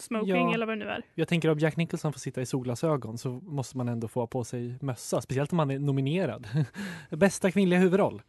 smoking 0.00 0.28
Ja. 0.48 0.54
eller 0.54 0.66
vad 0.66 0.78
det 0.78 0.84
nu 0.84 0.90
är. 0.90 1.02
Jag 1.14 1.28
tänker 1.28 1.50
om 1.50 1.58
Jack 1.58 1.76
Nicholson 1.76 2.12
får 2.12 2.20
sitta 2.20 2.40
i 2.40 2.46
solglasögon 2.46 3.18
så 3.18 3.30
måste 3.30 3.76
man 3.76 3.88
ändå 3.88 4.08
få 4.08 4.20
ha 4.20 4.26
på 4.26 4.44
sig 4.44 4.78
mössa, 4.80 5.20
speciellt 5.20 5.52
om 5.52 5.56
man 5.56 5.70
är 5.70 5.78
nominerad. 5.78 6.48
Bästa 7.10 7.50
kvinnliga 7.50 7.80
huvudroll. 7.80 8.22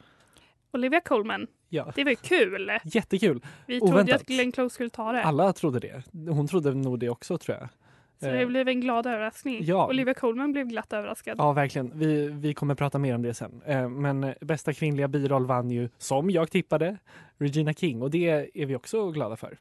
Olivia 0.73 1.01
Colman, 1.01 1.47
Ja, 1.69 1.91
det 1.95 2.03
var 2.03 2.11
ju 2.11 2.15
kul. 2.15 2.71
jättekul. 2.83 3.45
Vi 3.67 3.79
trodde 3.79 3.93
Oväntat. 3.93 4.15
att 4.21 4.27
Glenn 4.27 4.51
Close 4.51 4.73
skulle 4.73 4.89
ta 4.89 5.11
det. 5.11 5.23
Alla 5.23 5.53
trodde 5.53 5.79
det. 5.79 6.03
Hon 6.31 6.47
trodde 6.47 6.73
nog 6.73 6.99
det 6.99 7.09
också 7.09 7.37
tror 7.37 7.57
jag. 7.57 7.69
Så 8.19 8.25
det 8.25 8.41
Eh, 8.41 8.47
blev 8.47 8.67
en 8.67 8.81
glad 8.81 9.05
överraskning. 9.07 9.57
ja. 9.63 9.87
Olivia 9.87 10.13
Colman 10.13 10.51
blev 10.51 10.67
glatt 10.67 10.93
överraskad. 10.93 11.35
Ja, 11.37 11.53
verkligen. 11.53 11.91
Vi, 11.99 12.27
vi 12.27 12.53
kommer 12.53 12.75
prata 12.75 12.99
mer 12.99 13.15
om 13.15 13.21
det 13.21 13.33
sen. 13.33 13.61
Eh, 13.65 13.89
Men 13.89 14.33
bästa 14.41 14.73
kvinnliga 14.73 15.07
biroll 15.07 15.45
vann 15.45 15.71
ju, 15.71 15.89
som 15.97 16.29
jag 16.29 16.51
tippade, 16.51 16.97
Regina 17.37 17.73
King 17.73 18.01
och 18.01 18.11
det 18.11 18.51
är 18.61 18.65
vi 18.65 18.75
också 18.75 19.11
glada 19.11 19.35
för. 19.35 19.57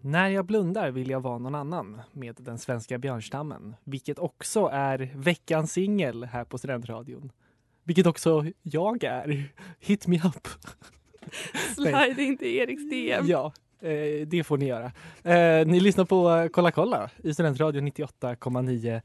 När 0.00 0.28
jag 0.28 0.46
blundar 0.46 0.90
vill 0.90 1.10
jag 1.10 1.20
vara 1.20 1.38
någon 1.38 1.54
annan 1.54 2.00
med 2.12 2.36
den 2.38 2.58
svenska 2.58 2.98
björnstammen, 2.98 3.74
vilket 3.84 4.18
också 4.18 4.66
är 4.72 5.12
veckans 5.14 5.72
singel 5.72 6.24
här 6.24 6.44
på 6.44 6.58
Studentradion. 6.58 7.32
Vilket 7.84 8.06
också 8.06 8.44
jag 8.62 9.04
är. 9.04 9.44
Hit 9.78 10.06
me 10.06 10.16
up! 10.16 10.48
Slide 11.74 12.22
inte 12.22 12.46
Eriks 12.48 12.90
DM. 12.90 13.26
Ja, 13.26 13.52
eh, 13.80 14.26
det 14.26 14.44
får 14.44 14.58
ni 14.58 14.66
göra. 14.66 14.92
Eh, 15.22 15.66
ni 15.66 15.80
lyssnar 15.80 16.04
på 16.04 16.48
Kolla 16.52 16.70
kolla 16.70 17.10
i 17.22 17.34
Studentradion 17.34 17.88
98,9 17.88 19.00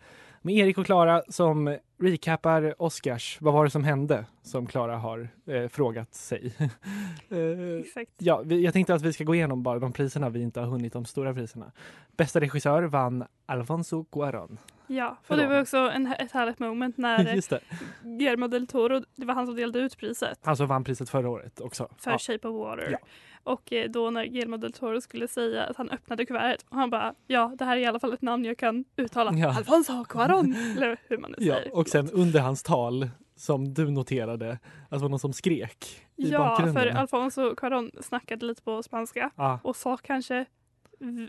med 0.50 0.58
Erik 0.58 0.78
och 0.78 0.86
Klara 0.86 1.24
som 1.28 1.78
recapar 2.02 2.76
Oscars. 2.78 3.38
Vad 3.42 3.54
var 3.54 3.64
det 3.64 3.70
som 3.70 3.84
hände? 3.84 4.26
Som 4.42 4.68
Klara 4.68 4.98
har 4.98 5.30
eh, 5.48 5.68
frågat 5.68 6.14
sig. 6.14 6.54
eh, 7.30 7.80
Exakt. 7.80 8.12
ja, 8.18 8.42
vi, 8.46 8.64
jag 8.64 8.74
tänkte 8.74 8.94
att 8.94 9.02
vi 9.02 9.14
ska 9.14 9.24
gå 9.24 9.36
igenom 9.36 9.64
bara 9.64 9.80
de 9.80 9.94
priserna 9.94 10.30
vi 10.30 10.42
inte 10.42 10.60
har 10.60 10.68
hunnit, 10.68 10.94
de 10.94 11.06
stora 11.06 11.34
priserna. 11.34 11.72
Bästa 12.18 12.40
regissör 12.40 12.84
vann 12.84 13.24
Alfonso 13.46 14.06
Cuarón. 14.12 14.58
Ja, 14.92 15.18
För 15.24 15.34
och 15.34 15.40
det 15.42 15.48
var 15.48 15.62
också 15.62 15.78
en, 15.78 16.08
ett 16.08 16.32
härligt 16.32 16.60
moment 16.60 16.98
när 16.98 17.36
Just 17.36 17.50
det. 17.50 17.60
Guillermo 18.04 18.48
del 18.48 18.68
Toro, 18.68 19.02
det 19.16 19.26
var 19.26 19.34
han 19.34 19.46
som 19.46 19.56
delade 19.56 19.80
ut 19.80 19.98
priset 19.98 20.40
Han 20.44 20.58
som 20.58 20.68
vann 20.68 20.84
priset 20.84 21.10
förra 21.10 21.30
året 21.30 21.62
också. 21.62 21.88
för 21.98 22.12
Ja. 22.12 22.18
Shape 22.18 22.48
of 22.48 22.56
Water. 22.56 22.90
Ja. 22.92 22.98
Och 23.44 23.74
eh, 23.74 23.90
då 23.90 24.10
när 24.10 24.26
Guillermo 24.26 24.58
del 24.58 24.74
Toro 24.74 25.02
skulle 25.02 25.28
säga 25.28 25.64
att 25.64 25.78
han 25.78 25.90
öppnade 25.90 26.26
kuvertet 26.26 26.66
och 26.70 26.76
han 26.78 26.90
bara 26.90 27.14
ja 27.28 27.56
det 27.60 27.66
här 27.66 27.78
är 27.78 27.82
i 27.82 27.86
alla 27.86 28.00
fall 28.00 28.14
ett 28.14 28.22
namn 28.22 28.46
jag 28.46 28.58
kan 28.58 28.86
uttala. 28.98 29.32
Ja. 29.34 29.58
Alfonso 29.58 29.94
Cuarón 29.94 30.56
eller 30.78 30.98
hur 31.08 31.18
man 31.18 31.32
nu 31.38 31.46
Ja, 31.46 31.56
säger. 31.56 31.76
och 31.76 31.88
sen 31.88 32.10
under 32.14 32.40
hans 32.40 32.64
tal 32.64 33.10
som 33.36 33.74
du 33.74 33.92
noterade, 33.92 34.52
att 34.52 34.60
det 34.90 34.98
var 34.98 35.10
någon 35.10 35.20
som 35.20 35.34
skrek 35.34 36.02
i 36.16 36.30
Ja, 36.30 36.40
bakgrunden. 36.40 36.76
för 36.84 36.88
Alfonso 36.90 37.42
Cuarón 37.54 38.02
snackade 38.02 38.46
lite 38.46 38.62
på 38.62 38.84
spanska 38.84 39.32
Ja, 39.36 39.60
och 39.64 39.76
sa 39.76 39.98
kanske 39.98 40.46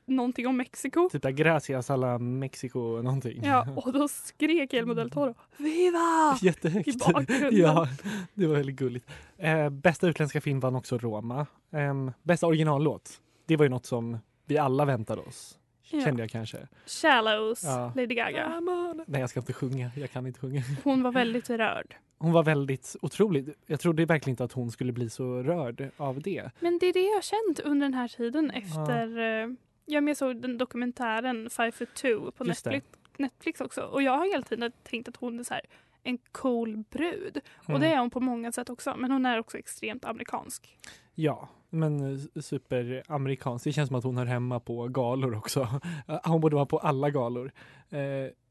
någonting 0.07 0.47
om 0.47 0.57
Mexiko. 0.57 1.09
typ 1.13 1.23
där 1.23 1.31
gracias 1.31 1.91
alla 1.91 2.19
Mexico 2.19 2.79
någonting. 3.03 3.45
Ja, 3.45 3.67
och 3.77 3.93
då 3.93 4.09
skrek 4.09 4.71
Guillermo 4.71 4.95
del 4.95 5.11
Toro 5.11 5.35
Viva! 5.57 6.39
Jättehögt. 6.43 6.89
i 6.89 6.93
bakgrunden. 6.93 7.57
Ja, 7.57 7.89
det 8.35 8.47
var 8.47 8.55
väldigt 8.57 8.77
gulligt. 8.77 9.11
Eh, 9.39 9.69
bästa 9.71 10.09
utländska 10.09 10.41
film 10.41 10.61
vann 10.61 10.77
också 10.77 10.99
Roma. 10.99 11.47
Eh, 11.73 12.11
bästa 12.23 12.47
originallåt, 12.47 13.21
det 13.47 13.57
var 13.57 13.65
ju 13.65 13.69
något 13.69 13.87
som 13.87 14.19
vi 14.47 14.59
alla 14.59 14.85
väntade 14.85 15.21
oss. 15.23 15.57
Ja. 15.93 16.01
Kände 16.05 16.23
jag 16.23 16.31
kanske. 16.31 16.59
Shallows, 16.87 17.65
Ja. 17.65 17.93
Lady 17.97 18.15
Gaga. 18.15 18.61
Nej, 19.07 19.21
jag 19.21 19.31
ska 19.31 19.41
inte 19.41 19.53
sjunga. 19.53 19.91
Jag 19.97 20.11
kan 20.11 20.27
inte 20.27 20.41
sjunga. 20.41 20.63
Hon 20.85 21.03
var 21.03 21.13
väldigt 21.13 21.51
rörd. 21.51 21.95
Hon 22.23 22.33
var 22.33 22.43
väldigt 22.43 22.97
otrolig. 23.03 23.55
Jag 23.67 23.81
trodde 23.81 24.05
verkligen 24.05 24.33
inte 24.33 24.45
att 24.45 24.53
hon 24.53 24.71
skulle 24.71 24.93
bli 24.93 25.11
så 25.11 25.43
rörd 25.43 25.89
av 25.97 26.23
det. 26.23 26.51
Men 26.61 26.79
det 26.79 26.87
är 26.87 26.93
det 26.93 27.01
jag 27.01 27.15
har 27.15 27.23
känt 27.23 27.61
under 27.61 27.87
den 27.87 27.95
här 27.95 28.09
tiden 28.09 28.51
efter 28.51 29.19
eh, 29.19 29.49
Ja, 29.87 30.01
men 30.01 30.09
jag 30.09 30.17
såg 30.17 30.37
den 30.43 30.59
dokumentären 30.59 31.51
Five 31.51 31.73
for 31.73 31.85
two 31.85 32.31
på 32.31 32.47
Just 32.47 32.65
det. 32.65 32.71
Netflix, 32.71 32.99
Netflix 33.19 33.61
också. 33.61 33.81
Och 33.81 34.03
jag 34.03 34.19
har 34.19 34.31
hela 34.33 34.43
tiden 34.43 34.73
tänkt 34.83 35.09
att 35.09 35.17
hon 35.17 35.39
är 35.41 35.45
så 35.45 35.55
här, 35.55 35.63
en 36.03 36.19
cool 36.33 36.85
brud. 36.91 37.41
Och 37.55 37.69
Mm. 37.71 37.81
det 37.81 37.87
är 37.87 37.99
hon 37.99 38.11
på 38.11 38.21
många 38.21 38.53
sätt 38.53 38.71
också. 38.71 38.95
Men 38.99 39.11
hon 39.11 39.27
är 39.27 39.39
också 39.39 39.59
extremt 39.59 40.05
amerikansk. 40.05 40.79
Ja, 41.15 41.49
men 41.71 42.13
eh, 42.13 42.41
superamerikansk. 42.43 43.65
Det 43.65 43.73
känns 43.73 43.89
som 43.89 43.97
att 43.97 44.05
hon 44.05 44.17
hör 44.17 44.27
hemma 44.27 44.61
på 44.61 44.89
galor 44.89 45.35
också. 45.37 45.69
Hon 46.25 46.41
borde 46.41 46.57
vara 46.57 46.67
på 46.67 46.79
alla 46.79 47.11
galor. 47.11 47.53
Eh, 47.91 47.99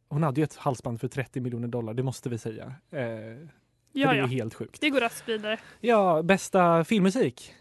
hon 0.10 0.24
hade 0.24 0.42
ju 0.42 0.44
ett 0.44 0.56
halsband 0.56 1.00
för 1.02 1.08
30 1.08 1.40
miljoner 1.42 1.68
dollar, 1.68 1.94
det 1.94 2.04
måste 2.04 2.30
vi 2.30 2.38
säga. 2.38 2.74
Eh, 2.92 3.48
Ja, 3.92 4.10
det 4.10 4.16
är 4.16 4.20
ja. 4.20 4.26
helt 4.26 4.54
sjukt. 4.54 4.82
Det 4.82 4.90
går 4.90 5.00
raskt 5.00 5.30
vidare. 5.30 5.58
Ja, 5.80 6.22
bästa 6.24 6.84
filmmusik? 6.84 7.54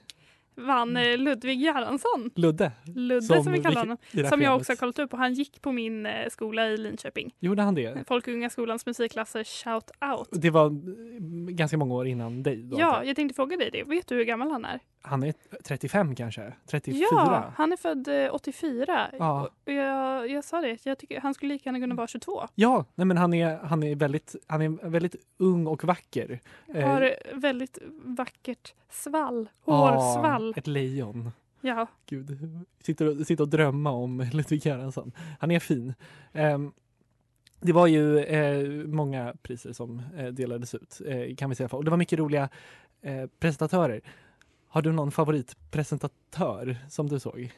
Vann 0.58 0.96
eh, 0.96 1.18
Ludvig 1.18 1.60
Gerhardsson. 1.60 2.30
Ludde. 2.34 2.72
Ludde 2.84 3.42
som, 3.42 3.52
vi 3.52 3.62
kallar 3.62 3.80
honom. 3.80 3.96
Som 4.28 4.42
jag 4.42 4.56
också 4.56 4.72
har 4.72 4.76
kollat 4.76 4.98
upp 4.98 5.12
och 5.12 5.18
han 5.18 5.34
gick 5.34 5.62
på 5.62 5.72
min 5.72 6.06
eh, 6.06 6.28
skola 6.30 6.68
i 6.68 6.76
Linköping. 6.76 7.34
Gjorde 7.38 7.62
han 7.62 7.74
det? 7.74 8.04
Folk 8.08 8.28
och 8.28 8.34
unga 8.34 8.50
skolans 8.50 8.86
musikklasser 8.86 9.44
Shout 9.44 9.90
Out. 10.12 10.28
Det 10.32 10.50
var 10.50 10.66
mm, 10.66 11.56
ganska 11.56 11.76
många 11.76 11.94
år 11.94 12.06
innan 12.06 12.42
dig. 12.42 12.62
Då, 12.62 12.80
Ja, 12.80 13.04
jag. 13.04 13.16
tänkte 13.16 13.34
fråga 13.34 13.56
dig 13.56 13.70
det. 13.72 13.84
Vet 13.84 14.06
du 14.06 14.14
hur 14.14 14.24
gammal 14.24 14.50
han 14.50 14.64
är? 14.64 14.80
Han 15.02 15.22
är 15.22 15.34
35 15.64 16.14
kanske? 16.14 16.52
34? 16.70 17.06
Ja, 17.10 17.52
han 17.56 17.72
är 17.72 17.76
född 17.76 18.08
eh, 18.08 18.34
84. 18.34 19.10
Ja. 19.18 19.50
Och 19.66 19.72
jag, 19.72 20.30
jag 20.30 20.44
sa 20.44 20.60
det, 20.60 20.86
jag 20.86 20.98
tycker 20.98 21.20
han 21.20 21.34
skulle 21.34 21.54
lika 21.54 21.68
gärna 21.68 21.80
kunna 21.80 21.94
vara 21.94 22.06
22. 22.06 22.42
Ja, 22.54 22.84
nej 22.94 23.06
men 23.06 23.16
han 23.16 23.34
är, 23.34 23.56
han 23.56 23.82
är, 23.82 23.96
väldigt, 23.96 24.36
han 24.46 24.62
är 24.62 24.88
väldigt 24.90 25.16
ung 25.38 25.66
och 25.66 25.84
vacker. 25.84 26.40
Eh, 26.74 26.88
Har 26.88 27.14
väldigt 27.34 27.78
vackert 28.04 28.74
svall, 28.90 29.48
ja, 29.64 30.14
Ett 30.56 30.66
lejon. 30.66 31.30
Ja, 31.60 31.86
Gud, 32.06 32.38
sitter 32.80 33.06
och, 33.20 33.26
sitter 33.26 33.44
och 33.44 33.48
drömma 33.50 33.90
om 33.90 34.20
Ludvig 34.32 34.66
Göransson. 34.66 35.12
Han 35.40 35.50
är 35.50 35.58
fin. 35.60 35.94
Ehm, 36.32 36.72
det 37.60 37.72
var 37.72 37.86
ju 37.86 38.18
eh, 38.18 38.68
många 38.86 39.34
priser 39.42 39.72
som 39.72 40.02
eh, 40.16 40.26
delades 40.26 40.74
ut 40.74 41.00
eh, 41.06 41.34
kan 41.36 41.50
vi 41.50 41.56
säga. 41.56 41.68
Och 41.72 41.84
det 41.84 41.90
var 41.90 41.98
mycket 41.98 42.18
roliga 42.18 42.48
eh, 43.02 43.26
presentatörer. 43.38 44.00
Har 44.68 44.82
du 44.82 44.92
någon 44.92 45.10
favoritpresentatör 45.10 46.76
som 46.88 47.08
du 47.08 47.18
såg? 47.20 47.52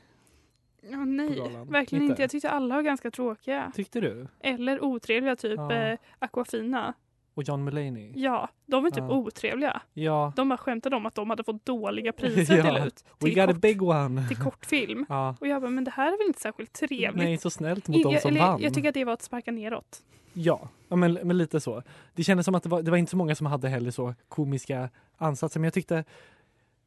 ja 0.90 1.04
nej, 1.04 1.28
verkligen 1.68 2.02
Inte? 2.02 2.12
inte. 2.12 2.22
Jag 2.22 2.30
tyckte 2.30 2.50
alla 2.50 2.74
var 2.74 2.82
ganska 2.82 3.10
tråkiga. 3.10 3.72
Tyckte 3.74 4.00
du? 4.00 4.26
Eller 4.40 4.84
otrevliga, 4.84 5.36
typ 5.36 5.56
Ja. 5.58 5.72
eh, 5.72 5.98
Aquafina. 6.18 6.94
Och 7.40 7.48
John 7.48 7.64
Mulaney? 7.64 8.12
Ja, 8.14 8.48
de 8.66 8.82
var 8.82 8.90
typ 8.90 8.98
Ja. 9.08 9.10
otrevliga. 9.10 9.82
Ja. 9.94 10.32
De 10.36 10.48
bara 10.48 10.56
skämtade 10.58 10.96
om 10.96 11.06
att 11.06 11.14
de 11.14 11.30
hade 11.30 11.44
fått 11.44 11.64
dåliga 11.66 12.12
priser 12.16 12.56
Ja. 12.56 12.62
dela 12.62 12.86
ut 12.86 13.04
We 13.18 13.26
till, 13.26 13.34
got 13.34 13.44
a 13.48 13.52
kort, 13.52 13.60
big 13.60 13.82
one! 13.82 14.28
till 14.28 14.36
kortfilm. 14.36 15.06
Ja. 15.08 15.36
Och 15.40 15.46
jag 15.46 15.62
bara, 15.62 15.70
men 15.70 15.84
det 15.84 15.90
här 15.90 16.06
är 16.12 16.18
väl 16.18 16.26
inte 16.26 16.40
särskilt 16.40 16.72
trevligt? 16.72 17.14
Nej, 17.24 17.38
så 17.38 17.50
snällt 17.50 17.88
mot 17.88 18.02
de 18.02 18.12
jag, 18.12 18.22
som 18.22 18.30
eller, 18.30 18.40
vann. 18.40 18.62
jag 18.62 18.74
tycker 18.74 18.88
att 18.88 18.94
det 18.94 19.04
var 19.04 19.12
att 19.12 19.22
sparka 19.22 19.52
neråt. 19.52 20.02
Ja, 20.32 20.68
ja 20.88 20.96
men, 20.96 21.12
men 21.22 21.38
lite 21.38 21.60
så. 21.60 21.82
Det 22.14 22.24
kändes 22.24 22.44
som 22.44 22.54
att 22.54 22.62
det 22.62 22.68
var, 22.68 22.82
det 22.82 22.90
var 22.90 22.98
inte 22.98 23.10
så 23.10 23.16
många 23.16 23.34
som 23.34 23.46
hade 23.46 23.68
heller 23.68 23.90
så 23.90 24.14
komiska 24.28 24.90
ansatser, 25.16 25.60
men 25.60 25.64
jag 25.64 25.74
tyckte 25.74 26.04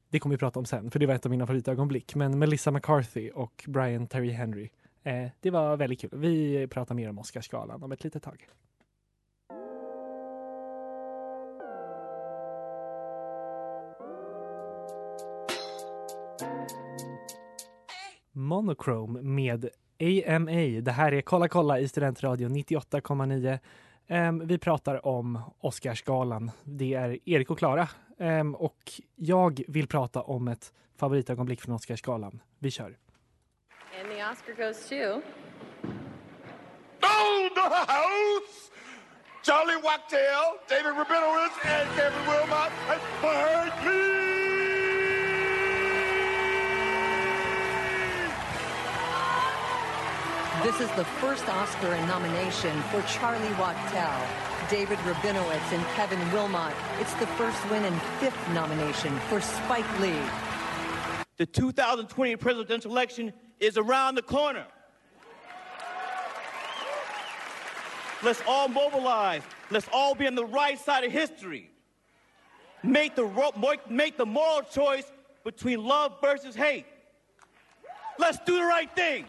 det 0.10 0.20
kommer 0.20 0.36
vi 0.36 0.40
prata 0.40 0.60
om 0.60 0.66
sen, 0.66 0.92
för 0.92 1.00
det 1.00 1.06
var 1.06 1.14
ett 1.14 1.26
av 1.26 1.30
mina 1.32 1.48
favoritögonblick. 1.48 2.16
Men 2.16 2.40
Melissa 2.40 2.72
McCarthy 2.72 3.30
och 3.30 3.64
Brian 3.68 4.08
Terry 4.08 4.30
Henry, 4.32 4.70
eh, 5.04 5.14
det 5.40 5.50
var 5.50 5.78
väldigt 5.78 6.02
kul. 6.02 6.10
Vi 6.14 6.68
pratar 6.68 6.96
mer 6.96 7.10
om 7.10 7.20
Oscarsgalan 7.20 7.84
om 7.84 7.92
ett 7.92 8.04
litet 8.04 8.24
tag. 8.24 8.48
Monochrome 18.44 19.22
med 19.22 19.70
AMA. 20.28 20.82
Det 20.82 20.92
här 20.92 21.12
är 21.12 21.22
Kolla 21.22 21.48
kolla 21.48 21.80
i 21.80 21.88
Studentradion 21.88 22.56
98,9. 22.56 23.60
Ehm, 24.08 24.48
vi 24.48 24.58
pratar 24.58 25.06
om 25.06 25.40
Oscarsgalan. 25.60 26.52
Det 26.64 26.94
är 26.94 27.20
Erik 27.30 27.50
och 27.50 27.58
Klara. 27.58 27.88
Ehm, 28.20 28.56
och 28.56 28.92
jag 29.16 29.62
vill 29.68 29.88
prata 29.88 30.22
om 30.22 30.48
ett 30.48 30.74
favoritögonblick 30.98 31.62
från 31.62 31.76
Oscarsgalan. 31.76 32.40
Vi 32.60 32.72
kör. 32.72 32.98
And 34.00 34.10
the 34.10 34.24
Oscar 34.32 34.66
goes 34.66 34.90
to 34.90 35.22
Oh, 37.04 37.50
the 37.56 37.70
house! 37.92 38.72
Charlie 39.46 39.82
Wachtell, 39.82 40.58
David 40.70 40.98
Rabinowitz, 40.98 41.58
and 41.66 41.90
Kevin 41.96 42.26
Wilmot 42.28 42.72
and 42.90 43.02
Spike 43.20 43.86
Lee! 43.86 44.33
This 50.64 50.80
is 50.80 50.90
the 50.92 51.04
first 51.04 51.46
Oscar 51.50 51.90
nomination 52.08 52.82
for 52.84 53.02
Charlie 53.02 53.54
Wachtell, 53.56 54.70
David 54.70 54.98
Rabinowitz, 55.00 55.74
and 55.74 55.86
Kevin 55.88 56.20
Wilmot. 56.32 56.74
It's 57.02 57.14
the 57.16 57.28
first 57.28 57.70
win 57.70 57.84
and 57.84 58.02
fifth 58.22 58.50
nomination 58.54 59.14
for 59.28 59.42
Spike 59.42 60.00
Lee. 60.00 60.16
The 61.36 61.46
2020 61.46 62.38
presidential 62.38 62.92
election 62.92 63.34
is 63.60 63.78
around 63.78 64.16
the 64.16 64.22
corner. 64.22 64.66
Let's 68.24 68.42
all 68.48 68.70
mobilize. 68.70 69.42
Let's 69.70 69.90
all 69.92 70.16
be 70.16 70.28
on 70.28 70.36
the 70.36 70.46
right 70.46 70.80
side 70.80 71.04
of 71.04 71.12
history. 71.12 71.72
Make 72.84 73.18
the, 73.18 73.80
make 73.90 74.16
the 74.16 74.26
moral 74.26 74.62
choice 74.62 75.12
between 75.44 75.84
love 75.84 76.14
versus 76.22 76.56
hate. 76.56 76.86
Let's 78.18 78.38
do 78.46 78.56
the 78.56 78.64
right 78.64 78.90
thing. 78.96 79.26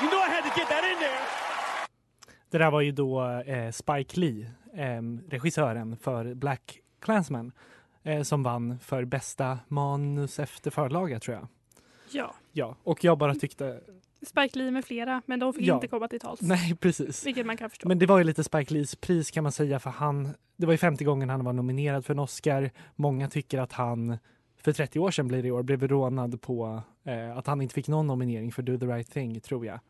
You 0.00 0.10
know 0.10 0.20
I 0.26 0.30
had 0.34 0.42
to 0.44 0.58
get 0.60 0.68
that 0.68 0.84
in 0.92 0.98
there. 0.98 1.18
Det 2.50 2.58
där 2.58 2.70
var 2.70 2.80
ju 2.80 2.92
då 2.92 3.24
eh, 3.46 3.70
Spike 3.70 4.20
Lee, 4.20 4.50
eh, 4.74 5.02
regissören 5.30 5.96
för 5.96 6.34
Black 6.34 6.78
Klansman, 7.00 7.52
eh, 8.02 8.22
som 8.22 8.42
vann 8.42 8.78
för 8.78 9.04
bästa 9.04 9.58
manus 9.68 10.38
efter 10.38 10.70
förlaga 10.70 11.20
tror 11.20 11.36
jag. 11.36 11.48
Ja, 12.10 12.34
Ja, 12.52 12.76
och 12.84 13.04
jag 13.04 13.18
bara 13.18 13.34
tyckte, 13.34 13.80
Spike 14.26 14.58
Lee 14.58 14.70
med 14.70 14.84
flera, 14.84 15.22
men 15.26 15.40
de 15.40 15.52
fick 15.52 15.62
Ja. 15.66 15.74
inte 15.74 15.88
komma 15.88 16.08
till 16.08 16.20
tals. 16.20 16.40
nej 16.42 16.76
precis. 16.76 17.26
Vilket 17.26 17.46
man 17.46 17.56
kan 17.56 17.70
förstå. 17.70 17.88
Men 17.88 17.98
det 17.98 18.06
var 18.06 18.18
ju 18.18 18.24
lite 18.24 18.44
Spike 18.44 18.74
Lees 18.74 18.96
pris 18.96 19.30
kan 19.30 19.42
man 19.42 19.52
säga 19.52 19.78
för 19.78 19.90
han, 19.90 20.34
det 20.56 20.66
var 20.66 20.72
ju 20.72 20.78
50 20.78 21.04
gången 21.04 21.30
han 21.30 21.44
var 21.44 21.52
nominerad 21.52 22.04
för 22.04 22.14
en 22.14 22.18
Oscar. 22.18 22.70
Många 22.96 23.28
tycker 23.28 23.58
att 23.58 23.72
han, 23.72 24.18
för 24.68 24.72
30 24.72 24.98
år 24.98 25.10
sedan 25.10 25.28
blir 25.28 25.42
det 25.42 25.48
i 25.48 25.50
år, 25.50 25.62
blev 25.62 25.88
rånad 25.88 26.40
på 26.40 26.82
eh, 27.04 27.36
att 27.36 27.46
han 27.46 27.62
inte 27.62 27.74
fick 27.74 27.88
någon 27.88 28.06
nominering 28.06 28.52
för 28.52 28.62
Do 28.62 28.78
the 28.78 28.86
right 28.86 29.10
thing 29.10 29.40
tror 29.40 29.66
jag. 29.66 29.80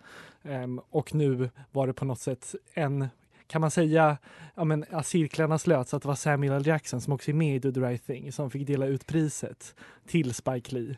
Um, 0.42 0.80
och 0.90 1.14
nu 1.14 1.50
var 1.72 1.86
det 1.86 1.92
på 1.92 2.04
något 2.04 2.20
sätt 2.20 2.54
en 2.74 3.08
kan 3.46 3.60
man 3.60 3.70
säga 3.70 4.18
ja, 4.54 4.64
men, 4.64 4.84
att 4.90 5.06
cirklarna 5.06 5.58
slöts, 5.58 5.94
att 5.94 6.02
det 6.02 6.08
var 6.08 6.14
Samuel 6.14 6.52
L. 6.52 6.66
Jackson 6.66 7.00
som 7.00 7.12
också 7.12 7.30
är 7.30 7.34
med 7.34 7.56
i 7.56 7.58
Do 7.58 7.72
the 7.72 7.80
right 7.80 8.06
thing 8.06 8.32
som 8.32 8.50
fick 8.50 8.66
dela 8.66 8.86
ut 8.86 9.06
priset 9.06 9.74
till 10.06 10.34
Spike 10.34 10.74
Lee. 10.74 10.96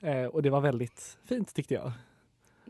Eh, 0.00 0.24
och 0.24 0.42
det 0.42 0.50
var 0.50 0.60
väldigt 0.60 1.18
fint 1.24 1.54
tyckte 1.54 1.74
jag. 1.74 1.92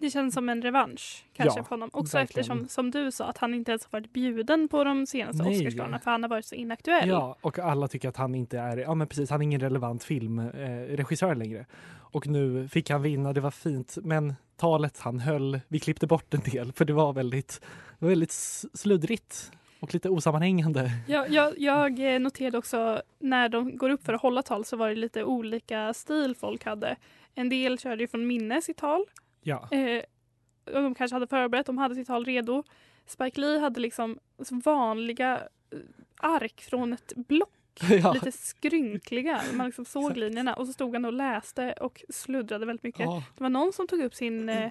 Det 0.01 0.11
känns 0.11 0.35
som 0.35 0.49
en 0.49 0.63
revansch 0.63 1.25
kanske 1.33 1.61
Ja, 1.61 1.65
på 1.65 1.69
honom. 1.69 1.91
Också 1.93 2.17
verkligen. 2.17 2.41
eftersom, 2.41 2.69
som 2.69 2.91
du 2.91 3.11
sa, 3.11 3.25
att 3.25 3.39
han 3.39 3.55
inte 3.55 3.71
ens 3.71 3.85
har 3.85 4.01
varit 4.01 4.13
bjuden 4.13 4.69
på 4.69 4.85
de 4.85 5.07
senaste 5.07 5.43
Nej. 5.43 5.57
Oscarsgalarna 5.57 5.99
för 5.99 6.11
han 6.11 6.23
har 6.23 6.31
varit 6.31 6.45
så 6.45 6.55
inaktuell. 6.55 7.09
Ja, 7.09 7.37
och 7.41 7.59
alla 7.59 7.89
tycker 7.89 8.09
att 8.09 8.17
han 8.17 8.35
inte 8.35 8.59
är, 8.59 8.77
ja 8.77 8.95
men 8.95 9.07
precis, 9.07 9.31
han 9.31 9.41
är 9.41 9.45
ingen 9.45 9.61
relevant 9.61 10.05
filmregissör 10.05 11.31
eh, 11.31 11.37
längre. 11.37 11.67
Och 12.13 12.27
nu 12.27 12.69
fick 12.69 12.91
han 12.91 13.03
vinna, 13.03 13.33
det 13.33 13.41
var 13.41 13.51
fint. 13.51 13.99
Men 14.03 14.35
talet 14.57 14.99
han 14.99 15.21
höll, 15.21 15.61
vi 15.69 15.81
klippte 15.81 16.07
bort 16.07 16.35
en 16.35 16.41
del 16.41 16.73
för 16.73 16.85
det 16.85 16.93
var 16.93 17.13
väldigt, 17.13 17.61
väldigt 17.99 18.33
sluddrigt 18.75 19.53
och 19.81 19.95
lite 19.95 20.09
osammanhängande. 20.09 20.91
Jag, 21.07 21.31
jag, 21.31 21.59
jag 21.59 22.15
eh, 22.15 22.21
noterade 22.21 22.59
också 22.59 23.03
när 23.19 23.49
de 23.49 23.77
går 23.77 23.91
upp 23.91 24.05
för 24.05 24.13
att 24.13 24.23
hålla 24.23 24.43
tal 24.43 24.65
så 24.65 24.77
var 24.77 24.89
det 24.89 24.95
lite 24.95 25.25
olika 25.25 25.95
stil 25.95 26.35
folk 26.41 26.65
hade. 26.65 26.97
En 27.35 27.49
del 27.49 27.79
körde 27.79 28.03
ju 28.03 28.09
från 28.09 28.27
minne 28.27 28.63
sitt 28.63 28.77
tal. 28.77 29.05
Ja, 29.47 29.69
Eh, 29.71 30.03
och 30.67 30.83
de 30.83 30.95
kanske 30.95 31.15
hade 31.15 31.27
förberett, 31.27 31.67
de 31.67 31.79
hade 31.79 31.95
sitt 31.95 32.07
tal 32.07 32.25
redo. 32.25 32.63
Spike 33.07 33.41
Lee 33.41 33.59
hade 33.59 33.81
liksom 33.81 34.19
vanliga 34.65 35.35
eh, 35.73 35.79
ark 36.17 36.61
från 36.71 36.93
ett 36.93 37.13
block. 37.17 37.49
ja. 38.03 38.13
Lite 38.13 38.33
skrynkliga. 38.33 39.41
Man 39.55 39.67
liksom 39.67 39.85
såg 39.85 40.03
Exakt. 40.03 40.19
linjerna 40.19 40.55
och 40.55 40.67
så 40.67 40.73
stod 40.73 40.95
han 40.95 41.05
och 41.05 41.13
läste 41.13 41.73
och 41.73 42.05
sluddrade 42.09 42.67
väldigt 42.67 42.83
mycket. 42.83 43.01
ja. 43.01 43.23
Det 43.37 43.43
var 43.43 43.51
någon 43.51 43.73
som 43.73 43.87
tog 43.87 44.01
upp 44.03 44.15
sin 44.15 44.49
eh, 44.49 44.71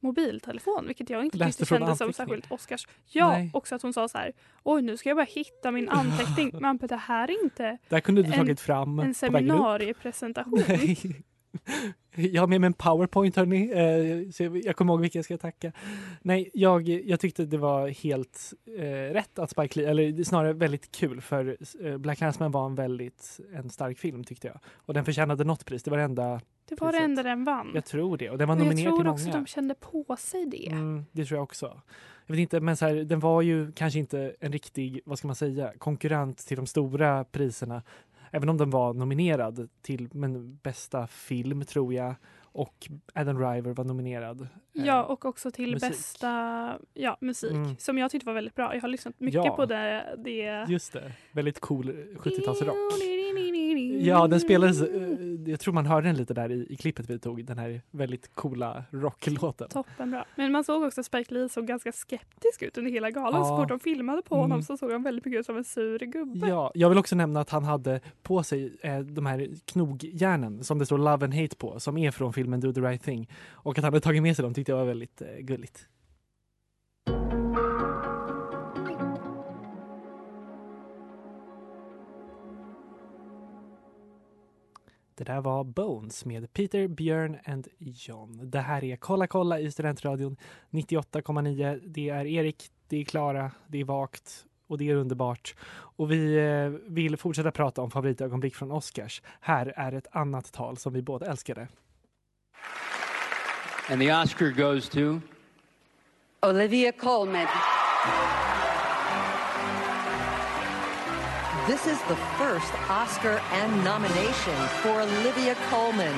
mobiltelefon 0.00 0.86
vilket 0.86 1.10
jag 1.10 1.24
inte 1.24 1.38
Läste 1.38 1.58
tyckte 1.64 1.74
kändes 1.74 1.98
som 1.98 2.12
särskilt 2.12 2.52
Oscars. 2.52 2.86
Ja, 3.06 3.28
Nej. 3.28 3.50
också 3.54 3.74
att 3.74 3.82
hon 3.82 3.92
sa 3.92 4.08
så 4.08 4.18
här. 4.18 4.32
Oj, 4.62 4.82
nu 4.82 4.96
ska 4.96 5.08
jag 5.10 5.16
bara 5.16 5.26
hitta 5.30 5.70
min 5.70 5.88
anteckning. 5.88 6.50
Man 6.60 6.76
bara, 6.76 6.86
det 6.86 6.96
här 6.96 7.28
är 7.30 7.42
inte 7.44 7.78
Där 7.88 8.00
kunde 8.00 8.22
du 8.22 8.28
En- 8.32 8.34
tagit 8.38 8.60
fram 8.60 8.98
en 8.98 9.14
seminariepresentation. 9.14 10.62
Jag 12.16 12.42
har 12.42 12.46
med 12.46 12.60
mig 12.60 12.66
en 12.66 12.72
powerpoint 12.72 13.36
hörni. 13.36 13.70
Eh, 13.72 14.44
jag, 14.44 14.64
jag 14.64 14.76
kommer 14.76 14.92
ihåg 14.92 15.00
vilka 15.00 15.18
jag 15.18 15.24
ska 15.24 15.36
tacka. 15.38 15.72
Nej, 16.22 16.50
jag, 16.54 16.88
jag 16.88 17.20
tyckte 17.20 17.44
det 17.44 17.58
var 17.58 17.88
helt 17.88 18.52
eh, 18.78 18.82
rätt 19.12 19.38
att 19.38 19.50
Spike 19.50 19.80
Lee, 19.80 19.90
eller 19.90 20.24
snarare 20.24 20.52
väldigt 20.52 20.90
kul 20.92 21.20
för 21.20 21.56
eh, 21.84 21.96
Black 21.98 22.18
Clansman 22.18 22.50
var 22.50 22.66
en 22.66 22.74
väldigt 22.74 23.40
en 23.54 23.70
stark 23.70 23.98
film 23.98 24.24
tyckte 24.24 24.46
jag. 24.46 24.58
Och 24.74 24.94
den 24.94 25.04
förtjänade 25.04 25.44
något 25.44 25.64
pris. 25.64 25.82
Det 25.82 25.90
var 25.90 25.98
det 25.98 26.04
enda, 26.04 26.40
Det 26.68 26.80
var 26.80 26.86
det 26.86 26.92
Precis. 26.92 27.04
enda 27.04 27.22
den 27.22 27.44
vann. 27.44 27.70
jag 27.74 27.84
tror 27.84 28.16
det. 28.16 28.30
Och 28.30 28.38
den 28.38 28.48
var 28.48 28.56
Men 28.56 28.64
jag 28.66 28.70
nominerad 28.74 28.94
tror 28.94 29.02
till 29.04 29.10
också 29.10 29.26
många. 29.26 29.38
de 29.38 29.46
kände 29.46 29.74
på 29.74 30.16
sig 30.18 30.46
det. 30.46 30.66
Mm, 30.68 31.04
det 31.12 31.24
tror 31.24 31.36
jag 31.36 31.42
också. 31.42 31.80
Jag 32.26 32.34
vet 32.34 32.40
inte, 32.40 32.60
men 32.60 32.76
så 32.76 32.84
här, 32.86 32.94
den 32.94 33.20
var 33.20 33.42
ju 33.42 33.72
kanske 33.72 33.98
inte 33.98 34.34
en 34.40 34.52
riktig, 34.52 35.00
vad 35.04 35.18
ska 35.18 35.26
man 35.28 35.36
säga, 35.36 35.72
konkurrent 35.78 36.38
till 36.38 36.56
de 36.56 36.66
stora 36.66 37.24
priserna. 37.24 37.82
Även 38.34 38.48
om 38.48 38.56
den 38.56 38.70
var 38.70 38.94
nominerad 38.94 39.68
till 39.82 40.08
men, 40.12 40.56
bästa 40.62 41.06
film 41.06 41.64
tror 41.64 41.94
jag 41.94 42.14
och 42.42 42.88
Adam 43.14 43.36
Driver 43.36 43.72
var 43.74 43.84
nominerad. 43.84 44.40
Eh, 44.40 44.46
Ja, 44.72 45.04
och 45.04 45.24
också 45.24 45.50
till 45.50 45.72
musik. 45.72 45.90
bästa 45.90 46.30
ja, 46.94 47.16
musik 47.20 47.50
Mm. 47.52 47.76
som 47.78 47.98
jag 47.98 48.10
tyckte 48.10 48.26
var 48.26 48.34
väldigt 48.34 48.54
bra. 48.54 48.74
Jag 48.74 48.80
har 48.80 48.88
lyssnat 48.88 49.20
mycket 49.20 49.44
Ja. 49.44 49.56
på 49.56 49.66
det. 49.66 50.16
det... 50.24 50.66
Just 50.68 50.92
det, 50.92 51.12
väldigt 51.32 51.60
cool 51.60 51.90
70-talsrock. 52.16 52.76
Ja, 54.00 54.26
den 54.26 54.40
spelades, 54.40 54.82
eh, 54.82 55.03
jag 55.46 55.60
tror 55.60 55.74
man 55.74 55.86
hörde 55.86 56.08
den 56.08 56.16
lite 56.16 56.34
där 56.34 56.52
i, 56.52 56.66
i 56.70 56.76
klippet 56.76 57.10
vi 57.10 57.18
tog, 57.18 57.44
den 57.44 57.58
här 57.58 57.82
väldigt 57.90 58.34
coola 58.34 58.84
rocklåten. 58.90 59.68
Toppenbra. 59.68 60.24
Men 60.36 60.52
man 60.52 60.64
såg 60.64 60.82
också 60.82 61.02
Spike 61.02 61.34
Lee 61.34 61.48
såg 61.48 61.66
ganska 61.66 61.92
skeptisk 61.92 62.62
ut 62.62 62.78
under 62.78 62.90
hela 62.90 63.10
galan. 63.10 63.40
Ja. 63.40 63.44
Så 63.48 63.56
fort 63.56 63.68
de 63.68 63.80
filmade 63.80 64.22
på 64.22 64.34
honom 64.34 64.52
Mm. 64.52 64.62
så 64.62 64.76
såg 64.76 64.92
han 64.92 65.02
väldigt 65.02 65.24
mycket 65.24 65.40
ut 65.40 65.46
som 65.46 65.56
en 65.56 65.64
sur 65.64 65.98
gubbe. 65.98 66.48
Ja, 66.48 66.70
jag 66.74 66.88
vill 66.88 66.98
också 66.98 67.16
nämna 67.16 67.40
att 67.40 67.50
han 67.50 67.64
hade 67.64 68.00
på 68.22 68.42
sig 68.42 68.76
eh, 68.82 68.98
de 68.98 69.26
här 69.26 69.48
knogjärnen 69.64 70.64
som 70.64 70.78
det 70.78 70.86
står 70.86 70.98
Love 70.98 71.24
and 71.24 71.34
Hate 71.34 71.56
på, 71.56 71.80
som 71.80 71.98
är 71.98 72.10
från 72.10 72.32
filmen 72.32 72.60
Do 72.60 72.72
the 72.72 72.80
Right 72.80 73.02
Thing. 73.02 73.30
Och 73.50 73.78
att 73.78 73.84
han 73.84 73.92
hade 73.94 74.00
tagit 74.00 74.22
med 74.22 74.36
sig 74.36 74.42
dem 74.42 74.54
tyckte 74.54 74.72
jag 74.72 74.76
var 74.78 74.84
väldigt 74.84 75.22
eh, 75.22 75.28
gulligt. 75.40 75.88
Det 85.16 85.24
där 85.24 85.40
var 85.40 85.64
Bones 85.64 86.24
med 86.24 86.52
Peter, 86.52 86.88
Björn 86.88 87.38
and 87.44 87.68
John. 87.78 88.50
Det 88.50 88.60
här 88.60 88.84
är 88.84 88.96
Kolla 88.96 89.26
kolla 89.26 89.60
i 89.60 89.70
Studentradion 89.70 90.36
98,9. 90.70 91.80
Det 91.86 92.08
är 92.08 92.26
Erik, 92.26 92.70
det 92.88 92.96
är 93.00 93.04
Klara, 93.04 93.50
det 93.66 93.80
är 93.80 93.84
Vakt 93.84 94.44
och 94.66 94.78
det 94.78 94.90
är 94.90 94.94
underbart. 94.94 95.54
Och 95.72 96.10
vi 96.12 96.36
eh, 96.36 96.92
vill 96.92 97.16
fortsätta 97.16 97.50
prata 97.50 97.82
om 97.82 97.90
favoritögonblick 97.90 98.54
från 98.54 98.72
Oscars. 98.72 99.22
Här 99.40 99.72
är 99.76 99.92
ett 99.92 100.06
annat 100.12 100.52
tal 100.52 100.76
som 100.76 100.92
vi 100.92 101.02
båda 101.02 101.26
älskade. 101.26 101.68
And 103.90 104.00
the 104.00 104.12
Oscar 104.12 104.50
goes 104.50 104.88
to 104.88 105.20
Olivia 106.42 106.92
Colman. 106.92 107.46
This 111.66 111.86
is 111.86 111.98
the 112.08 112.16
first 112.36 112.74
Oscar 112.90 113.40
and 113.52 113.82
nomination 113.82 114.54
for 114.82 115.00
Olivia 115.00 115.54
Colman. 115.70 116.14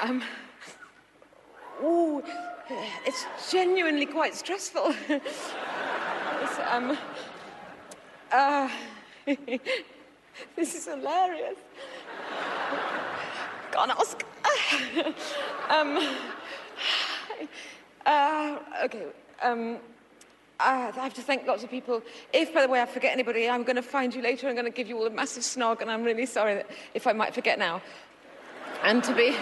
Um, 0.00 0.22
ooh, 1.82 2.22
it's 3.04 3.26
genuinely 3.50 4.06
quite 4.06 4.36
stressful. 4.36 4.94
It's, 6.42 6.58
um, 6.70 6.96
uh, 8.30 8.68
this 10.54 10.74
is 10.76 10.86
hilarious. 10.86 11.58
An 13.76 13.90
Oscar. 13.90 14.26
um, 15.70 15.98
uh, 18.06 18.58
okay. 18.84 19.06
Um, 19.42 19.78
uh, 20.60 20.92
I 20.94 21.04
have 21.04 21.14
to 21.14 21.22
thank 21.22 21.46
lots 21.46 21.64
of 21.64 21.70
people. 21.70 22.02
If, 22.32 22.52
by 22.52 22.62
the 22.62 22.68
way, 22.68 22.82
I 22.82 22.86
forget 22.86 23.12
anybody, 23.12 23.48
I'm 23.48 23.62
going 23.62 23.76
to 23.76 23.82
find 23.82 24.14
you 24.14 24.22
later. 24.22 24.48
I'm 24.48 24.54
going 24.54 24.66
to 24.66 24.70
give 24.70 24.88
you 24.88 24.98
all 24.98 25.06
a 25.06 25.10
massive 25.10 25.42
snog, 25.42 25.80
and 25.80 25.90
I'm 25.90 26.04
really 26.04 26.26
sorry 26.26 26.62
if 26.94 27.06
I 27.06 27.12
might 27.12 27.34
forget 27.34 27.58
now. 27.58 27.80
And 28.82 29.02
to 29.04 29.14
be 29.14 29.34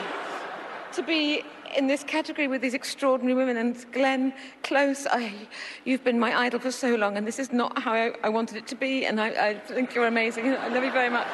to 0.93 1.03
be 1.03 1.43
in 1.77 1.87
this 1.87 2.03
category 2.03 2.49
with 2.49 2.63
these 2.63 2.75
extraordinary 2.75 3.35
women 3.35 3.57
and 3.57 3.93
Glenn 3.93 4.33
Close, 4.63 5.07
I, 5.07 5.33
you've 5.85 6.03
been 6.03 6.19
my 6.19 6.35
idol 6.39 6.61
for 6.61 6.71
so 6.71 6.95
long, 6.95 7.17
and 7.17 7.27
this 7.27 7.39
is 7.39 7.53
not 7.53 7.79
how 7.79 7.93
I, 7.93 8.13
I 8.23 8.29
wanted 8.29 8.57
it 8.57 8.67
to 8.69 8.75
be. 8.75 9.05
And 9.05 9.21
I, 9.21 9.49
I 9.49 9.55
think 9.55 9.95
you're 9.95 10.07
amazing. 10.07 10.47
I 10.47 10.69
love 10.69 10.85
you 10.85 10.93
very 10.93 11.11
much. 11.11 11.27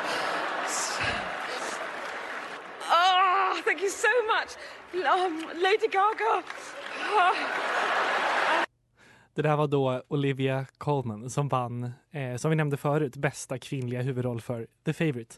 Oh, 2.90 3.60
thank 3.64 3.80
you 3.80 3.90
so 3.90 4.26
much, 4.26 4.56
um, 5.06 5.44
Lady 5.62 5.88
Gaga. 5.88 6.42
Ah. 7.00 8.13
Det 9.34 9.42
där 9.42 9.56
var 9.56 9.66
då 9.68 10.02
Olivia 10.08 10.66
Colman 10.78 11.30
som 11.30 11.48
vann, 11.48 11.90
eh, 12.10 12.36
som 12.36 12.50
vi 12.50 12.56
nämnde 12.56 12.76
förut, 12.76 13.16
bästa 13.16 13.58
kvinnliga 13.58 14.02
huvudroll 14.02 14.40
för 14.40 14.66
The 14.84 14.92
Favourite. 14.92 15.36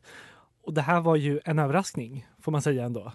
Och 0.62 0.74
det 0.74 0.80
här 0.82 1.00
var 1.00 1.16
ju 1.16 1.40
en 1.44 1.58
överraskning, 1.58 2.26
får 2.40 2.52
man 2.52 2.62
säga 2.62 2.84
ändå. 2.84 3.12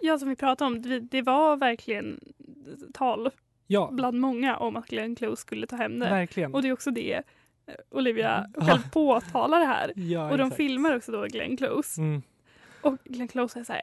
Ja, 0.00 0.18
som 0.18 0.28
vi 0.28 0.36
pratade 0.36 0.66
om, 0.74 1.06
det, 1.10 1.22
var 1.22 1.56
verkligen 1.56 2.20
tal 2.94 3.30
Ja, 3.66 3.88
bland 3.92 4.20
många 4.20 4.56
om 4.56 4.76
att 4.76 4.86
Glenn 4.86 5.14
Close 5.16 5.40
skulle 5.40 5.66
ta 5.66 5.76
hem 5.76 5.98
det. 5.98 6.08
verkligen. 6.10 6.54
Och 6.54 6.62
det 6.62 6.68
är 6.68 6.72
också 6.72 6.90
det 6.90 7.14
eh, 7.66 7.74
Olivia 7.90 8.50
Ja. 8.56 8.64
själv 8.64 8.90
påtalar 8.92 9.64
här. 9.66 9.92
ja, 9.96 10.30
och 10.30 10.38
de 10.38 10.44
exakt. 10.44 10.56
filmar 10.56 10.96
också 10.96 11.12
då 11.12 11.22
Glenn 11.26 11.56
Close. 11.56 12.00
Mm. 12.00 12.22
Och 12.82 12.98
Glenn 13.04 13.28
Close 13.28 13.60
är 13.60 13.64
så 13.64 13.72
här, 13.72 13.82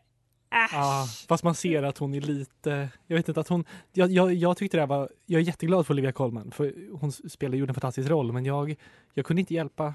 äsch. 0.52 0.70
Ja, 0.74 1.06
fast 1.28 1.44
man 1.44 1.56
ser 1.56 1.84
att 1.84 1.98
hon 1.98 2.14
är 2.14 2.22
lite, 2.22 2.90
jag 3.08 3.18
vet 3.18 3.28
inte 3.28 3.40
att 3.42 3.48
hon, 3.48 3.66
jag, 3.94 4.12
jag, 4.12 4.34
jag 4.34 4.58
tyckte 4.58 4.78
det 4.78 4.86
var, 4.86 5.10
jag 5.26 5.42
är 5.42 5.46
jätteglad 5.46 5.88
för 5.88 5.94
Olivia 5.94 6.12
Colman 6.12 6.52
för 6.52 6.74
hon 7.00 7.12
spelar 7.12 7.58
gjorde 7.58 7.70
en 7.70 7.76
fantastisk 7.76 8.10
roll 8.10 8.32
men 8.32 8.46
jag, 8.46 8.76
jag 9.14 9.26
kunde 9.26 9.40
inte 9.40 9.54
hjälpa 9.54 9.94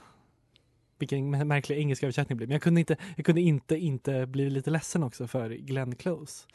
vilken 0.98 1.30
märklig 1.30 1.78
engelsk 1.78 2.02
översättning 2.02 2.34
det 2.34 2.38
blev. 2.38 2.48
Men 2.48 2.54
jag 2.54 2.62
kunde 2.62 2.80
inte, 2.80 2.96
jag 3.16 3.26
kunde 3.26 3.40
inte, 3.40 3.76
inte 3.76 4.26
bli 4.26 4.50
lite 4.50 4.70
ledsen 4.70 5.02
också 5.02 5.26
för 5.26 5.50
Glenn 5.50 5.94
Close. 5.94 6.46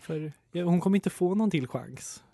För 0.00 0.32
hon 0.64 0.80
kommer 0.80 0.96
inte 0.96 1.10
få 1.10 1.34
någon 1.34 1.50
till 1.50 1.68
chans. 1.68 2.24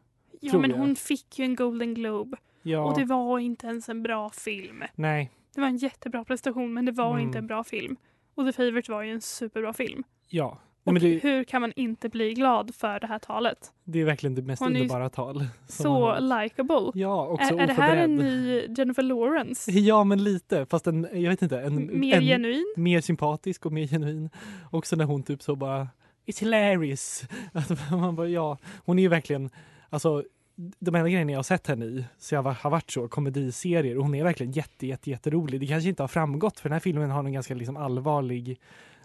Ja, 0.40 0.58
men 0.58 0.70
jag. 0.70 0.78
hon 0.78 0.96
fick 0.96 1.38
ju 1.38 1.44
en 1.44 1.56
Golden 1.56 1.94
Globe 1.94 2.36
Ja, 2.62 2.80
och 2.84 2.98
det 2.98 3.04
var 3.04 3.38
inte 3.38 3.66
ens 3.66 3.88
en 3.88 4.02
bra 4.02 4.30
film. 4.30 4.82
nej, 4.94 5.30
Det 5.54 5.60
var 5.60 5.68
en 5.68 5.76
jättebra 5.76 6.24
prestation 6.24 6.74
men 6.74 6.84
det 6.84 6.92
var 6.92 7.10
Mm. 7.12 7.26
inte 7.26 7.38
en 7.38 7.46
bra 7.46 7.64
film. 7.64 7.96
Och 8.34 8.46
The 8.46 8.52
Favourite 8.52 8.90
var 8.92 9.02
ju 9.02 9.12
en 9.12 9.20
superbra 9.20 9.72
film. 9.72 10.04
ja. 10.28 10.58
Och 10.86 10.94
det, 10.94 11.18
hur 11.22 11.44
kan 11.44 11.60
man 11.60 11.72
inte 11.76 12.08
bli 12.08 12.34
glad 12.34 12.74
för 12.74 13.00
det 13.00 13.06
här 13.06 13.18
talet? 13.18 13.72
det 13.84 14.00
är 14.00 14.04
verkligen 14.04 14.34
det 14.34 14.42
mest 14.42 14.62
Hon 14.62 14.76
underbara 14.76 15.08
tal. 15.08 15.46
Så 15.68 16.18
likable. 16.20 16.90
Ja, 16.94 17.26
också 17.26 17.54
Är, 17.54 17.60
är 17.60 17.66
det 17.66 17.72
här 17.72 17.96
en 17.96 18.16
ny 18.16 18.66
Jennifer 18.78 19.02
Lawrence? 19.02 19.70
Ja, 19.78 20.04
men 20.04 20.24
lite. 20.24 20.66
Fast 20.66 20.86
en, 20.86 21.08
jag 21.12 21.30
vet 21.30 21.42
inte. 21.42 21.60
En, 21.60 22.00
Mer 22.00 22.16
en, 22.16 22.22
genuin? 22.22 22.74
mer 22.76 23.00
sympatisk 23.00 23.66
och 23.66 23.72
mer 23.72 23.86
genuin. 23.86 24.30
Också 24.70 24.96
när 24.96 25.04
hon 25.04 25.22
typ 25.22 25.42
så 25.42 25.56
bara 25.56 25.88
It's 26.26 26.40
hilarious. 26.40 27.24
Att 27.52 27.90
man 27.90 28.16
bara, 28.16 28.28
ja, 28.28 28.58
hon 28.84 28.98
är 28.98 29.02
ju 29.02 29.08
verkligen, 29.08 29.50
alltså 29.90 30.24
de 30.56 30.94
enda 30.94 31.08
grejerna 31.08 31.32
jag 31.32 31.38
har 31.38 31.42
sett 31.42 31.66
henne 31.66 31.84
i 31.84 32.04
så 32.18 32.34
jag 32.34 32.42
har 32.42 32.70
varit 32.70 32.90
så 32.90 33.08
komediserier 33.08 33.98
och 33.98 34.04
hon 34.04 34.14
är 34.14 34.24
verkligen 34.24 34.52
jätte, 34.52 34.86
jätte, 34.86 35.10
jätterolig. 35.10 35.60
Det 35.60 35.66
kanske 35.66 35.88
inte 35.88 36.02
har 36.02 36.08
framgått 36.08 36.60
för 36.60 36.68
den 36.68 36.72
här 36.72 36.80
filmen 36.80 37.10
har 37.10 37.24
en 37.24 37.32
ganska 37.32 37.54
liksom 37.54 37.76
allvarlig 37.76 38.60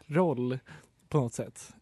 roll 0.07 0.59
på 1.11 1.17
något 1.17 1.33
sätt. 1.33 1.73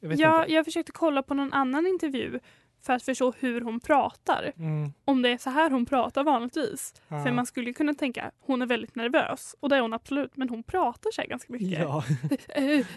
Jag 0.00 0.12
Ja, 0.20 0.40
inte. 0.42 0.52
jag 0.54 0.64
försökte 0.64 0.92
kolla 0.92 1.22
på 1.22 1.34
någon 1.34 1.52
annan 1.52 1.86
intervju 1.86 2.40
för 2.82 2.92
att 2.92 3.02
förstå 3.02 3.32
hur 3.38 3.60
hon 3.60 3.80
pratar. 3.80 4.52
Mm. 4.56 4.92
Om 5.04 5.22
det 5.22 5.28
är 5.28 5.38
så 5.38 5.50
här 5.50 5.70
hon 5.70 5.86
pratar 5.86 6.24
vanligtvis. 6.24 6.94
Ja. 7.08 7.24
För 7.24 7.32
man 7.32 7.46
skulle 7.46 7.72
kunna 7.72 7.94
tänka 7.94 8.30
hon 8.40 8.62
är 8.62 8.66
väldigt 8.66 8.94
nervös 8.94 9.56
och 9.60 9.68
det 9.68 9.76
är 9.76 9.80
hon 9.80 9.92
absolut 9.92 10.36
men 10.36 10.48
hon 10.48 10.62
pratar 10.62 11.10
här 11.18 11.26
ganska 11.26 11.52
mycket. 11.52 11.68
Ja, 11.78 12.04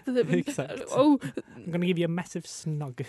exakt. 0.29 0.81
Oh, 0.91 1.17
I'm 1.55 1.71
gonna 1.71 1.85
give 1.85 1.99
you 2.01 2.05
a 2.05 2.13
massive 2.13 2.47
snug. 2.47 3.07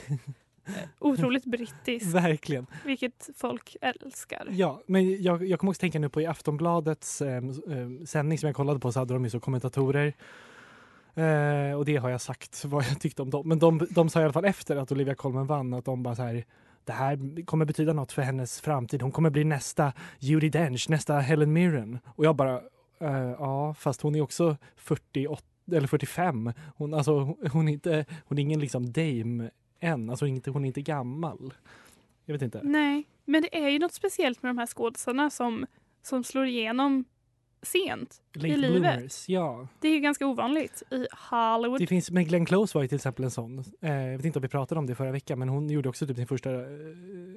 otroligt 0.99 1.45
brittiskt, 1.45 2.07
Verkligen. 2.15 2.67
vilket 2.85 3.31
folk 3.37 3.77
älskar. 3.81 4.49
Ja, 4.51 4.83
men 4.87 5.23
jag, 5.23 5.47
jag 5.47 5.61
kommer 5.61 5.71
också 5.71 5.81
tänka 5.81 5.99
nu 5.99 6.09
på 6.09 6.21
i 6.21 6.27
Aftonbladets 6.27 7.23
eh, 7.23 7.43
sändning 8.07 8.39
som 8.39 8.47
jag 8.47 8.57
kollade 8.57 8.81
på 8.81 8.93
så 8.93 8.99
hade 8.99 9.15
de 9.15 9.25
ju 9.25 9.31
så 9.31 9.41
kommentatorer. 9.41 10.13
Eh, 11.19 11.73
och 11.77 11.85
det 11.85 11.97
har 11.97 12.11
jag 12.11 12.21
sagt 12.21 12.65
vad 12.69 12.85
jag 12.85 13.01
tyckte 13.01 13.23
om 13.23 13.31
dem. 13.31 13.49
Men 13.49 13.59
de, 13.59 13.87
de 13.91 14.09
sa 14.09 14.21
i 14.21 14.25
alla 14.25 14.33
fall 14.33 14.45
efter 14.45 14.77
att 14.77 14.93
Olivia 14.93 15.15
Colman 15.15 15.47
vann 15.47 15.75
att 15.75 15.85
de 15.85 16.03
bara 16.03 16.15
så 16.15 16.23
här 16.23 16.45
det 16.85 16.93
här 16.93 17.45
kommer 17.45 17.65
betyda 17.65 17.93
något 17.93 18.13
för 18.13 18.23
hennes 18.23 18.61
framtid. 18.61 19.03
Hon 19.03 19.13
kommer 19.13 19.31
bli 19.31 19.45
nästa 19.45 19.93
Judi 20.19 20.49
Dench, 20.49 20.91
nästa 20.91 21.19
Helen 21.19 21.53
Mirren. 21.53 21.99
Och 22.07 22.25
jag 22.25 22.37
bara, 22.37 22.55
eh, 23.01 23.35
ja, 23.39 23.75
fast 23.75 24.01
hon 24.01 24.15
är 24.15 24.21
också 24.21 24.57
48 24.77 25.43
eller 25.73 25.87
45. 25.87 26.53
Hon, 26.77 26.95
alltså, 26.95 27.37
hon, 27.53 27.69
är 27.69 27.73
inte, 27.73 28.05
hon 28.25 28.39
är 28.39 28.43
ingen 28.43 28.61
liksom 28.61 28.93
dame 28.93 29.51
än. 29.81 30.11
Alltså, 30.11 30.27
inte, 30.27 30.51
hon 30.51 30.65
är 30.65 30.67
inte 30.67 30.83
gammal. 30.83 31.55
Jag 32.25 32.33
vet 32.33 32.43
inte. 32.43 32.61
Nej, 32.63 33.07
men 33.25 33.43
det 33.43 33.59
är 33.65 33.69
ju 33.69 33.79
något 33.79 33.95
speciellt 33.95 34.43
med 34.43 34.51
de 34.51 34.59
här 34.59 34.67
skådisarna 34.67 35.31
som, 35.31 35.67
som 36.03 36.25
slår 36.25 36.47
igenom 36.47 37.05
sent 37.62 38.23
Late 38.35 38.49
i 38.49 38.57
livet. 38.57 38.81
bloomers, 38.83 39.29
ja. 39.29 39.68
Det 39.81 39.88
är 39.88 39.92
ju 39.92 40.01
ganska 40.01 40.27
ovanligt 40.27 40.83
i 40.90 41.07
Hollywood. 41.31 41.81
Det 41.81 41.87
finns, 41.87 42.11
men 42.11 42.25
Glenn 42.25 42.47
Close 42.47 42.79
var 42.79 42.83
ju 42.83 42.88
till 42.88 42.97
exempel 42.97 43.25
en 43.25 43.31
sån. 43.31 43.59
Eh, 43.81 43.92
jag 43.94 44.16
vet 44.16 44.25
inte 44.27 44.38
om 44.38 44.42
vi 44.42 44.49
pratade 44.49 44.79
om 44.79 44.87
det 44.87 44.94
förra 44.94 45.12
veckan, 45.12 45.38
men 45.38 45.49
hon 45.49 45.71
gjorde 45.71 45.88
också 45.88 46.07
typ 46.07 46.16
sin 46.16 46.27
första, 46.27 46.51
eh, 46.51 46.61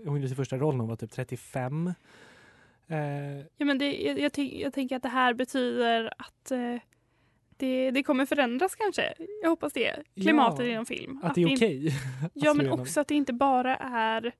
hon 0.05 0.15
gjorde 0.15 0.27
sin 0.27 0.37
första 0.37 0.57
roll 0.57 0.73
när 0.75 0.79
hon 0.79 0.89
var 0.89 0.95
typ 0.95 1.11
35. 1.11 1.87
Eh, 2.87 2.95
Ja, 3.57 3.65
men 3.65 3.77
det, 3.77 3.93
jag, 4.01 4.19
jag, 4.19 4.33
tänk- 4.33 4.53
jag 4.53 4.73
tänker 4.73 4.95
att 4.95 5.03
det 5.03 5.09
här 5.09 5.33
betyder 5.33 6.13
att 6.17 6.51
eh, 6.51 6.75
det, 7.57 7.91
det 7.91 8.03
kommer 8.03 8.25
förändras 8.25 8.75
kanske. 8.75 9.13
Jag 9.41 9.49
hoppas 9.49 9.73
det. 9.73 10.03
Klimatet 10.15 10.65
Ja, 10.65 10.71
inom 10.71 10.85
film. 10.85 11.19
att 11.23 11.35
det 11.35 11.41
är 11.43 11.55
okej. 11.55 11.87
att 12.25 12.31
Ja, 12.33 12.53
men 12.53 12.71
också 12.71 12.99
att 12.99 13.07
det 13.07 13.15
inte 13.15 13.33
bara 13.33 13.75
är 13.77 14.31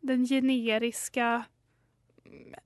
den 0.00 0.26
generiska 0.26 1.44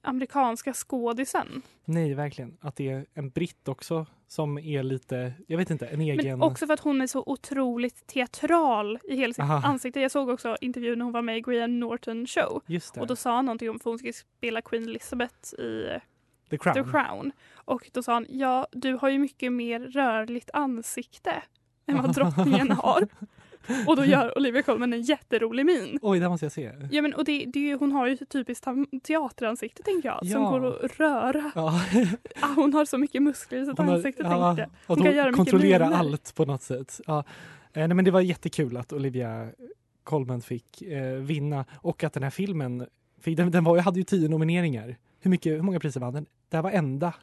amerikanska 0.01 0.73
skådisen. 0.73 1.63
Nej, 1.85 2.15
verkligen. 2.15 2.57
Att 2.61 2.77
det 2.77 2.91
är 2.91 3.07
en 3.15 3.31
britt 3.31 3.69
också 3.69 4.07
som 4.29 4.59
är 4.59 4.83
lite, 4.83 5.33
jag 5.47 5.59
vet 5.59 5.71
inte, 5.71 5.87
en 5.87 6.01
egen... 6.01 6.39
Men 6.39 6.49
också 6.49 6.67
för 6.67 6.75
att 6.75 6.81
hon 6.81 7.01
är 7.01 7.07
så 7.07 7.23
otroligt 7.27 8.07
teatral 8.07 8.99
i 9.05 9.17
hela 9.17 9.35
sitt 9.35 9.43
Aha. 9.43 9.69
ansikte. 9.69 10.01
Jag 10.01 10.11
såg 10.11 10.29
också 10.29 10.57
intervjun 10.61 10.99
när 10.99 11.05
hon 11.05 11.13
var 11.13 11.23
med 11.23 11.39
i 11.39 11.41
Graham 11.41 11.81
Norton 11.81 12.27
show. 12.27 12.63
Och 12.97 13.07
då 13.07 13.17
sa 13.17 13.35
han 13.37 13.45
någonting 13.45 13.71
om 13.71 13.79
för 13.79 13.91
hon 13.91 13.99
skulle 13.99 14.13
spela 14.13 14.63
Queen 14.63 14.83
Elizabeth 14.83 15.55
i 15.61 15.99
The 16.51 16.59
Crown. 16.59 16.75
The 16.75 16.91
Crown. 16.91 17.33
Och 17.55 17.91
då 17.93 18.03
sa 18.03 18.13
han, 18.13 18.27
ja 18.29 18.67
du 18.73 18.95
har 18.95 19.09
ju 19.09 19.19
mycket 19.19 19.53
mer 19.53 19.81
rörligt 19.81 20.51
ansikte 20.53 21.43
än 21.87 22.03
vad 22.03 22.15
drottningen 22.15 22.71
har. 22.71 23.09
Och 23.87 23.97
då 23.97 24.05
gör 24.05 24.39
Olivia 24.39 24.63
Colman 24.63 24.93
en 24.93 25.03
jätterolig 25.03 25.67
min. 25.67 25.99
Oj, 26.03 26.21
det 26.21 26.29
måste 26.29 26.45
jag 26.47 26.53
se. 26.53 26.73
Ja, 26.91 27.03
men, 27.03 27.15
och 27.15 27.25
det, 27.25 27.45
det, 27.47 27.75
hon 27.75 27.93
har 27.93 28.07
ju 28.07 28.17
typiskt 28.17 28.67
teateransikte 29.03 29.83
tänker 29.83 30.09
jag, 30.09 30.19
som 30.19 30.43
Ja. 30.43 30.51
går 30.51 30.85
att 30.85 30.99
röra. 31.01 31.51
Ja. 31.55 31.81
Ah, 32.41 32.47
hon 32.57 32.75
har 32.75 32.85
så 32.85 32.99
mycket 32.99 33.23
muskler 33.23 33.59
i 33.63 33.67
sitt 33.67 33.79
Hon 33.79 33.89
har- 33.89 33.95
ansikte 33.95 34.23
ja, 34.23 34.55
tänkte 34.57 34.71
Hon 34.87 34.97
hon, 34.99 35.07
kan 35.07 35.15
göra 35.17 35.25
mycket 35.27 35.37
kontrollerar 35.37 35.85
miner. 35.87 35.99
allt 35.99 36.35
på 36.35 36.45
något 36.45 36.63
sätt. 36.63 37.01
Ja. 37.07 37.19
Eh, 37.19 37.25
nej, 37.73 37.89
men 37.95 38.05
det 38.05 38.11
var 38.11 38.21
jättekul 38.21 38.77
att 38.77 38.93
Olivia 38.93 39.49
Colman 40.05 40.41
fick 40.43 40.83
eh, 40.83 41.13
vinna 41.15 41.65
och 41.75 42.05
att 42.05 42.13
den 42.13 42.23
här 42.23 42.31
filmen, 42.31 42.87
den, 43.25 43.51
den 43.51 43.65
var, 43.65 43.79
hade 43.79 43.99
ju 43.99 44.05
tio 44.05 44.29
nomineringar. 44.29 44.97
Hur, 45.21 45.31
mycket, 45.31 45.53
hur 45.53 45.63
många 45.63 45.81
priser 45.81 46.01
vann 46.01 46.15
den? 46.15 46.27
Det 46.49 46.57
här 46.57 46.63
var 46.63 46.71
enda. 46.71 47.15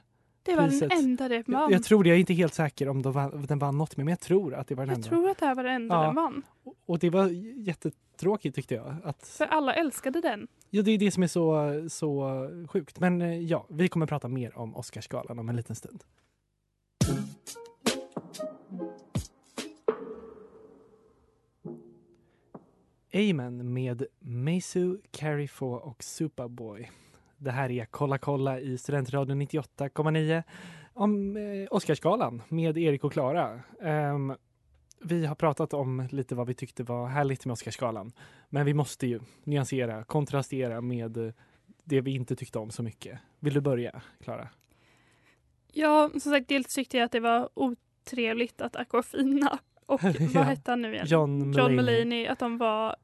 Det 0.44 0.56
var 0.56 0.68
priset. 0.68 0.90
den 0.90 1.00
enda 1.00 1.28
det 1.28 1.48
vann. 1.48 1.62
Jag, 1.62 1.72
jag 1.72 1.84
tror 1.84 2.04
det, 2.04 2.10
jag 2.10 2.16
är 2.16 2.20
inte 2.20 2.34
helt 2.34 2.54
säker 2.54 2.90
om 2.90 3.02
de 3.02 3.14
vann, 3.14 3.46
den 3.48 3.60
vann 3.60 3.78
något 3.78 3.98
mer, 3.98 4.04
men 4.04 4.12
jag 4.12 4.20
tror 4.20 4.54
att 4.54 4.68
det 4.68 4.76
var 4.76 4.86
den 4.86 4.90
Jag 4.90 4.96
enda. 4.98 5.10
tror 5.10 5.30
att 5.30 5.38
det 5.38 5.46
här 5.46 5.56
var 5.56 5.64
det 5.64 5.72
enda 5.72 5.96
Ja. 5.96 6.04
den 6.06 6.16
vann. 6.16 6.42
Och 6.86 7.00
det 7.00 7.10
var 7.10 7.28
jättetråkigt 7.68 8.56
tyckte 8.56 8.76
jag. 8.76 8.96
Att, 9.04 9.28
För 9.28 9.46
alla 9.46 9.74
älskade 9.74 10.22
den. 10.22 10.48
ja, 10.70 10.82
det 10.82 10.92
är 10.92 10.98
det 10.98 11.12
som 11.12 11.24
är 11.24 11.28
så, 11.28 11.74
så 11.90 12.30
sjukt. 12.70 13.00
Men 13.00 13.22
eh, 13.22 13.40
ja, 13.40 13.66
vi 13.70 13.88
kommer 13.88 14.06
prata 14.06 14.28
mer 14.28 14.58
om 14.58 14.76
Oscarsgalan 14.76 15.40
om 15.40 15.50
en 15.50 15.56
liten 15.56 15.76
stund. 15.76 16.04
Amen 23.14 23.74
med 23.74 24.06
Meisu, 24.20 24.98
Carifo 25.12 25.66
och 25.66 26.04
Superboy. 26.04 26.92
Det 27.44 27.52
här 27.52 27.72
är 27.72 27.86
Kolla 27.86 28.18
kolla 28.18 28.60
i 28.60 28.78
Studentradion 28.78 29.42
98,9 29.42 30.44
om 30.94 31.38
eh, 31.38 31.68
Oscarsgalan 31.72 32.42
med 32.50 32.78
Erik 32.78 33.04
och 33.04 33.14
Klara. 33.14 33.60
Ehm, 33.82 34.34
vi 35.02 35.26
har 35.26 35.36
pratat 35.36 35.74
om 35.74 36.08
lite 36.12 36.36
vad 36.36 36.48
vi 36.48 36.54
tyckte 36.54 36.84
var 36.84 37.08
härligt 37.08 37.46
med 37.46 37.54
Oscarsgalan. 37.54 38.12
Men 38.50 38.66
vi 38.66 38.74
måste 38.74 39.08
ju 39.08 39.20
nyansera, 39.44 40.04
kontrastera 40.04 40.82
med 40.82 41.34
det 41.84 42.02
vi 42.02 42.16
inte 42.16 42.36
tyckte 42.36 42.60
om 42.60 42.72
så 42.72 42.84
mycket. 42.84 43.20
Vill 43.40 43.54
du 43.54 43.62
börja, 43.62 44.02
Klara? 44.24 44.48
Ja, 45.74 46.10
som 46.12 46.20
sagt, 46.32 46.48
dels 46.48 46.68
tyckte 46.68 46.98
jag 46.98 47.06
att 47.06 47.12
det 47.12 47.20
var 47.20 47.50
otrevligt 47.54 48.62
att 48.62 48.76
Aquafina 48.76 49.60
och 49.86 50.04
Ja. 50.04 50.12
vad 50.34 50.46
hette 50.46 50.72
han 50.72 50.82
nu 50.82 50.94
igen? 50.94 51.06
John 51.10 51.40
John 51.40 51.50
Mulaney. 51.50 51.76
Mulaney, 51.76 52.28
att 52.28 52.40
de 52.40 52.58
var 52.58 52.96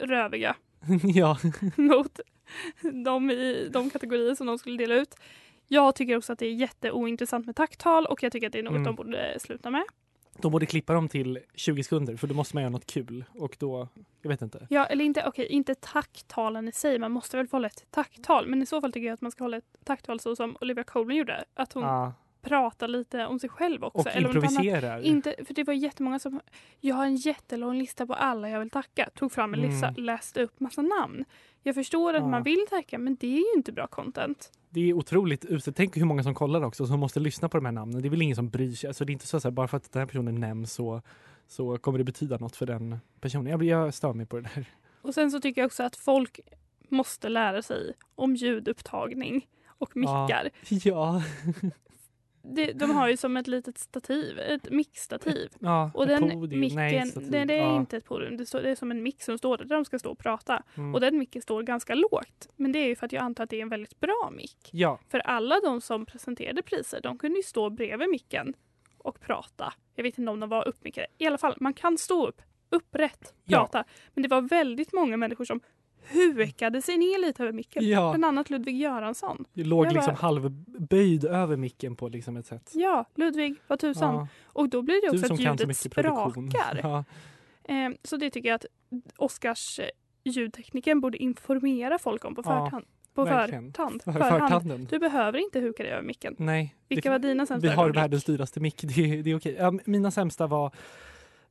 röviga 0.00 0.56
ja. 1.02 1.38
mot 1.76 2.20
de 3.04 3.30
i 3.30 3.68
de 3.72 3.90
kategorier 3.90 4.34
som 4.34 4.46
de 4.46 4.58
skulle 4.58 4.76
dela 4.76 4.94
ut. 4.94 5.14
Jag 5.68 5.94
tycker 5.94 6.16
också 6.16 6.32
att 6.32 6.38
det 6.38 6.46
är 6.46 6.52
jätteointressant 6.54 7.46
med 7.46 7.56
tacktal 7.56 8.06
och 8.06 8.22
jag 8.22 8.32
tycker 8.32 8.46
att 8.46 8.52
det 8.52 8.58
är 8.58 8.62
något 8.62 8.70
Mm. 8.70 8.84
de 8.84 8.94
borde 8.94 9.36
sluta 9.40 9.70
med. 9.70 9.84
De 10.38 10.52
borde 10.52 10.66
klippa 10.66 10.92
dem 10.92 11.08
till 11.08 11.38
20 11.54 11.82
sekunder 11.82 12.16
för 12.16 12.26
då 12.26 12.34
måste 12.34 12.56
man 12.56 12.62
göra 12.62 12.70
något 12.70 12.86
kul 12.86 13.24
och 13.38 13.56
då, 13.58 13.88
jag 14.22 14.28
vet 14.28 14.42
inte. 14.42 14.66
Ja, 14.70 14.86
eller 14.86 15.04
inte, 15.04 15.24
okej, 15.26 15.46
inte 15.46 15.74
tacktalen 15.74 16.68
i 16.68 16.72
sig, 16.72 16.98
man 16.98 17.12
måste 17.12 17.36
väl 17.36 17.48
få 17.48 17.56
hålla 17.56 17.66
ett 17.68 17.86
tacktal, 17.90 18.46
men 18.46 18.62
i 18.62 18.66
så 18.66 18.80
fall 18.80 18.92
tycker 18.92 19.06
jag 19.06 19.14
att 19.14 19.20
man 19.20 19.30
ska 19.30 19.44
hålla 19.44 19.56
ett 19.56 19.76
tacktal 19.84 20.20
så 20.20 20.36
som 20.36 20.56
Olivia 20.60 20.84
Colman 20.84 21.16
gjorde, 21.16 21.44
att 21.54 21.72
hon 21.72 21.82
Ja. 21.82 22.12
Pratar 22.42 22.88
lite 22.88 23.26
om 23.26 23.38
sig 23.38 23.50
själv 23.50 23.84
också. 23.84 23.98
Och 23.98 24.06
eller 24.16 24.26
improviserar. 24.34 25.02
Inte, 25.02 25.34
för 25.46 25.54
det 25.54 25.64
var 25.64 25.74
jättemånga 25.74 26.18
som, 26.18 26.40
jag 26.80 26.94
har 26.94 27.04
en 27.06 27.16
jättelång 27.16 27.78
lista 27.78 28.06
på 28.06 28.14
alla 28.14 28.48
jag 28.48 28.60
vill 28.60 28.70
tacka, 28.70 29.08
tog 29.14 29.32
fram 29.32 29.54
en 29.54 29.60
lista, 29.60 29.86
Mm. 29.88 30.04
läste 30.04 30.42
upp 30.42 30.60
massa 30.60 30.82
namn. 30.82 31.24
Jag 31.62 31.74
förstår 31.74 32.14
att 32.14 32.22
Ja. 32.22 32.28
man 32.28 32.42
vill 32.42 32.66
tacka, 32.70 32.98
men 32.98 33.16
det 33.20 33.26
är 33.26 33.38
ju 33.38 33.52
inte 33.56 33.72
bra 33.72 33.86
content. 33.86 34.52
Det 34.70 34.80
är 34.90 34.92
otroligt 34.92 35.44
uselt. 35.44 35.76
Tänk 35.76 35.96
hur 35.96 36.04
många 36.04 36.22
som 36.22 36.34
kollar 36.34 36.62
också 36.64 36.86
som 36.86 37.00
måste 37.00 37.20
lyssna 37.20 37.48
på 37.48 37.56
de 37.56 37.64
här 37.64 37.72
namnen. 37.72 38.02
Det 38.02 38.08
är 38.08 38.10
väl 38.10 38.22
ingen 38.22 38.36
som 38.36 38.48
bryr 38.50 38.72
sig. 38.72 38.88
Alltså 38.88 39.04
det 39.04 39.10
är 39.10 39.12
inte 39.12 39.26
så 39.26 39.36
att 39.48 39.54
bara 39.54 39.68
för 39.68 39.76
att 39.76 39.92
den 39.92 40.00
här 40.00 40.06
personen 40.06 40.34
nämns 40.40 40.72
så, 40.72 41.02
så 41.48 41.78
kommer 41.78 41.98
det 41.98 42.04
betyda 42.04 42.38
något 42.38 42.56
för 42.56 42.66
den 42.66 42.98
personen. 43.20 43.46
Jag, 43.46 43.62
jag 43.62 43.94
stör 43.94 44.12
mig 44.12 44.26
på 44.26 44.36
det 44.36 44.42
där. 44.54 44.64
Och 45.02 45.14
sen 45.14 45.30
så 45.30 45.40
tycker 45.40 45.60
jag 45.60 45.66
också 45.66 45.82
att 45.82 45.96
folk 45.96 46.40
måste 46.88 47.28
lära 47.28 47.62
sig 47.62 47.92
om 48.14 48.36
ljudupptagning 48.36 49.46
och 49.66 49.96
mickar. 49.96 50.50
Ja. 50.68 51.22
Det, 52.54 52.72
de 52.72 52.90
har 52.90 53.08
ju 53.08 53.16
som 53.16 53.36
ett 53.36 53.46
litet 53.46 53.78
stativ, 53.78 54.38
ett 54.38 54.70
mickstativ. 54.70 55.48
ja 55.60 55.90
Och 55.94 56.06
den 56.06 56.30
podium. 56.30 56.60
micken, 56.60 56.76
Nej, 56.76 57.12
det, 57.14 57.44
det 57.44 57.54
är 57.54 57.62
ja. 57.62 57.76
inte 57.76 57.96
ett 57.96 58.04
podium, 58.04 58.36
det, 58.36 58.46
står, 58.46 58.62
det 58.62 58.70
är 58.70 58.74
som 58.74 58.90
en 58.90 59.02
mick 59.02 59.22
som 59.22 59.38
står 59.38 59.56
där, 59.58 59.64
de 59.64 59.84
ska 59.84 59.98
stå 59.98 60.10
och 60.10 60.18
prata. 60.18 60.62
Mm. 60.76 60.94
Och 60.94 61.00
den 61.00 61.18
micken 61.18 61.42
står 61.42 61.62
ganska 61.62 61.94
lågt. 61.94 62.48
Men 62.56 62.72
det 62.72 62.78
är 62.78 62.86
ju 62.86 62.96
för 62.96 63.06
att 63.06 63.12
jag 63.12 63.22
antar 63.22 63.44
att 63.44 63.50
det 63.50 63.56
är 63.56 63.62
en 63.62 63.68
väldigt 63.68 64.00
bra 64.00 64.32
mick. 64.36 64.70
Ja, 64.72 65.00
För 65.08 65.18
alla 65.18 65.60
de 65.64 65.80
som 65.80 66.06
presenterade 66.06 66.62
priser, 66.62 67.00
de 67.02 67.18
kunde 67.18 67.36
ju 67.36 67.42
stå 67.42 67.70
bredvid 67.70 68.08
micken 68.08 68.54
och 68.98 69.20
prata. 69.20 69.72
Jag 69.94 70.02
vet 70.02 70.18
inte 70.18 70.30
om 70.30 70.40
de 70.40 70.48
var 70.48 70.68
uppmickade. 70.68 71.06
I 71.18 71.26
alla 71.26 71.38
fall, 71.38 71.54
man 71.60 71.74
kan 71.74 71.98
stå 71.98 72.26
upp, 72.26 72.42
upprätt, 72.70 73.34
prata. 73.48 73.84
Men 74.14 74.22
det 74.22 74.28
var 74.28 74.40
väldigt 74.40 74.92
många 74.92 75.16
människor 75.16 75.44
som 75.44 75.60
hukade 76.08 76.82
sig 76.82 76.98
ner 76.98 77.20
lite 77.26 77.42
över 77.42 77.52
micken. 77.52 77.88
Ja. 77.88 78.10
Bland 78.10 78.24
annat 78.24 78.50
Ludvig 78.50 78.76
Göransson. 78.76 79.44
jag 79.52 79.66
låg 79.66 79.86
Jag 79.86 79.92
liksom 79.92 80.14
bara- 80.14 80.20
halvböjd 80.20 81.24
över 81.24 81.56
micken 81.56 81.96
på 81.96 82.08
liksom 82.08 82.36
ett 82.36 82.46
sätt. 82.46 82.70
Ja, 82.74 83.04
Ludvig, 83.14 83.54
vad 83.66 83.78
tusan. 83.78 84.14
Ja, 84.14 84.28
Och 84.44 84.68
då 84.68 84.82
blir 84.82 85.02
det 85.10 85.18
också 85.20 85.32
att 85.34 85.40
ljudet 85.40 85.76
sprakar. 85.76 86.80
Ja, 86.82 87.04
Eh, 87.64 87.90
så 88.02 88.16
det 88.16 88.30
tycker 88.30 88.48
jag 88.48 88.54
att 88.56 88.66
Oscars 89.16 89.78
eh, 89.78 89.84
ljudtekniken 90.24 91.00
borde 91.00 91.18
informera 91.18 91.98
folk 91.98 92.24
om 92.24 92.34
på 92.34 92.40
Ja, 92.44 92.50
förhand. 92.50 92.84
På 93.14 93.24
verkligen. 93.24 93.72
förhand. 93.72 94.02
för, 94.02 94.12
förhand. 94.12 94.86
Du 94.90 94.98
behöver 94.98 95.38
inte 95.38 95.60
huka 95.60 95.82
dig 95.82 95.92
över 95.92 96.02
micken. 96.02 96.36
Nej. 96.38 96.74
Vilka 96.88 97.08
det- 97.08 97.12
var 97.12 97.18
dina 97.18 97.46
sämsta 97.46 97.68
Vi 97.68 97.74
har 97.74 97.90
världens 97.90 98.24
dyraste 98.24 98.60
mick, 98.60 98.82
det, 98.82 99.22
det 99.22 99.30
är 99.30 99.36
okej. 99.36 99.56
Ja, 99.58 99.72
mina 99.84 100.10
sämsta 100.10 100.46
var 100.46 100.72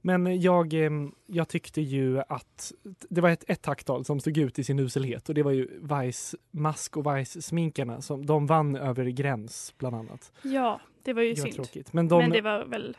men 0.01 0.41
jag, 0.41 0.73
eh, 0.73 0.91
jag 1.25 1.47
tyckte 1.47 1.81
ju 1.81 2.19
att 2.29 2.71
det 3.09 3.21
var 3.21 3.29
ett, 3.29 3.43
ett 3.47 3.61
tacktal 3.61 4.05
som 4.05 4.19
stod 4.19 4.37
ut 4.37 4.59
i 4.59 4.63
sin 4.63 4.79
uselhet 4.79 5.29
och 5.29 5.35
det 5.35 5.43
var 5.43 5.51
ju 5.51 5.67
Vice 5.81 6.37
Mask 6.51 6.97
och 6.97 7.17
Vice 7.17 7.41
sminkarna 7.41 8.01
som 8.01 8.25
de 8.25 8.47
vann 8.47 8.75
över 8.75 9.05
gräns 9.05 9.73
bland 9.77 9.95
annat. 9.95 10.31
Ja, 10.41 10.81
det 11.03 11.13
var 11.13 11.21
ju 11.21 11.33
Det 11.33 11.41
var 11.41 11.45
synd. 11.45 11.55
tråkigt. 11.55 11.93
Men, 11.93 12.07
de, 12.07 12.19
Men 12.19 12.29
det 12.29 12.41
var 12.41 12.65
väl 12.65 12.97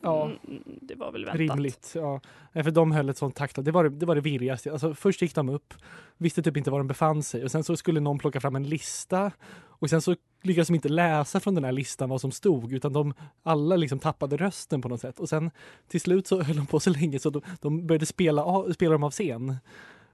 Ja. 0.00 0.24
Mm, 0.24 0.62
det 0.64 0.94
var 0.94 1.12
väl 1.12 1.24
väntat. 1.24 1.40
Rimligt. 1.40 1.92
Ja. 1.94 2.20
För 2.52 2.70
de 2.70 2.92
höll 2.92 3.08
ett 3.08 3.16
sånt 3.16 3.34
takttal. 3.34 3.64
Det 3.64 3.70
var 3.70 3.84
det, 3.84 3.90
det, 3.90 4.06
var 4.06 4.14
det 4.14 4.20
virrigaste. 4.20 4.72
Alltså, 4.72 4.94
först 4.94 5.22
gick 5.22 5.34
de 5.34 5.48
upp, 5.48 5.74
visste 6.16 6.42
typ 6.42 6.56
inte 6.56 6.70
var 6.70 6.78
de 6.78 6.86
befann 6.86 7.22
sig 7.22 7.44
och 7.44 7.50
sen 7.50 7.64
så 7.64 7.76
skulle 7.76 8.00
någon 8.00 8.18
plocka 8.18 8.40
fram 8.40 8.56
en 8.56 8.68
lista 8.68 9.32
och 9.78 9.90
sen 9.90 10.00
så 10.00 10.16
lyckades 10.42 10.68
de 10.68 10.74
inte 10.74 10.88
läsa 10.88 11.40
från 11.40 11.54
den 11.54 11.64
här 11.64 11.72
listan 11.72 12.08
vad 12.08 12.20
som 12.20 12.32
stod 12.32 12.72
utan 12.72 12.92
de 12.92 13.14
alla 13.42 13.76
liksom 13.76 13.98
tappade 13.98 14.36
rösten 14.36 14.82
på 14.82 14.88
något 14.88 15.00
sätt 15.00 15.20
och 15.20 15.28
sen 15.28 15.50
till 15.88 16.00
slut 16.00 16.26
så 16.26 16.42
höll 16.42 16.56
de 16.56 16.66
på 16.66 16.80
så 16.80 16.90
länge 16.90 17.18
så 17.18 17.30
de, 17.30 17.42
de 17.60 17.86
började 17.86 18.06
spela, 18.06 18.72
spela 18.74 18.92
dem 18.92 19.02
av 19.02 19.10
scen. 19.10 19.56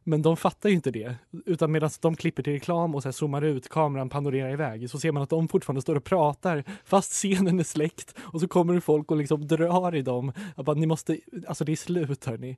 Men 0.05 0.23
de 0.23 0.37
fattar 0.37 0.69
ju 0.69 0.75
inte 0.75 0.91
det. 0.91 1.15
Utan 1.47 1.73
medan 1.73 1.91
de 2.01 2.17
klipper 2.17 2.43
till 2.43 2.53
reklam 2.53 2.95
och 2.95 3.03
så 3.03 3.09
här 3.09 3.13
zoomar 3.13 3.43
ut, 3.43 3.69
kameran 3.69 4.09
panorerar 4.09 4.53
iväg, 4.53 4.91
så 4.91 4.99
ser 4.99 5.13
man 5.13 5.23
att 5.23 5.31
de 5.31 5.49
fortfarande 5.49 5.83
står 5.83 5.97
och 5.97 6.05
pratar 6.05 6.65
fast 6.85 7.13
scenen 7.13 7.59
är 7.59 7.65
släckt. 7.65 8.19
Och 8.19 8.41
så 8.41 8.49
kommer 8.49 8.75
det 8.75 8.81
folk 8.81 9.11
och 9.11 9.17
liksom 9.17 9.47
drar 9.47 9.95
i 9.95 10.03
dem. 10.03 10.33
Jag 10.57 10.65
bara, 10.65 10.77
ni 10.77 10.87
måste, 10.87 11.19
alltså 11.47 11.65
det 11.65 11.73
är 11.73 11.77
slut 11.77 12.25
hörni. 12.25 12.57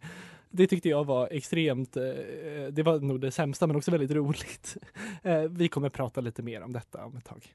Det 0.51 0.67
tyckte 0.67 0.89
jag 0.89 1.05
var 1.05 1.29
extremt, 1.31 1.97
eh, 1.97 2.03
det 2.71 2.83
var 2.83 3.01
nog 3.01 3.21
det 3.21 3.31
sämsta 3.31 3.67
men 3.67 3.77
också 3.77 3.91
väldigt 3.91 4.11
roligt. 4.11 4.77
Eh, 5.23 5.43
vi 5.43 5.69
kommer 5.69 5.89
prata 5.89 6.21
lite 6.21 6.43
mer 6.43 6.63
om 6.63 6.73
detta 6.73 7.05
om 7.05 7.17
ett 7.17 7.25
tag. 7.25 7.53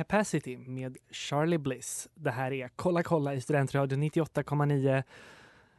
Capacity 0.00 0.56
med 0.56 0.96
Charlie 1.10 1.58
Bliss. 1.58 2.08
Det 2.14 2.30
här 2.30 2.52
är 2.52 2.70
Kolla 2.76 3.02
kolla 3.02 3.34
i 3.34 3.40
Studentradion 3.40 4.02
98,9. 4.02 5.02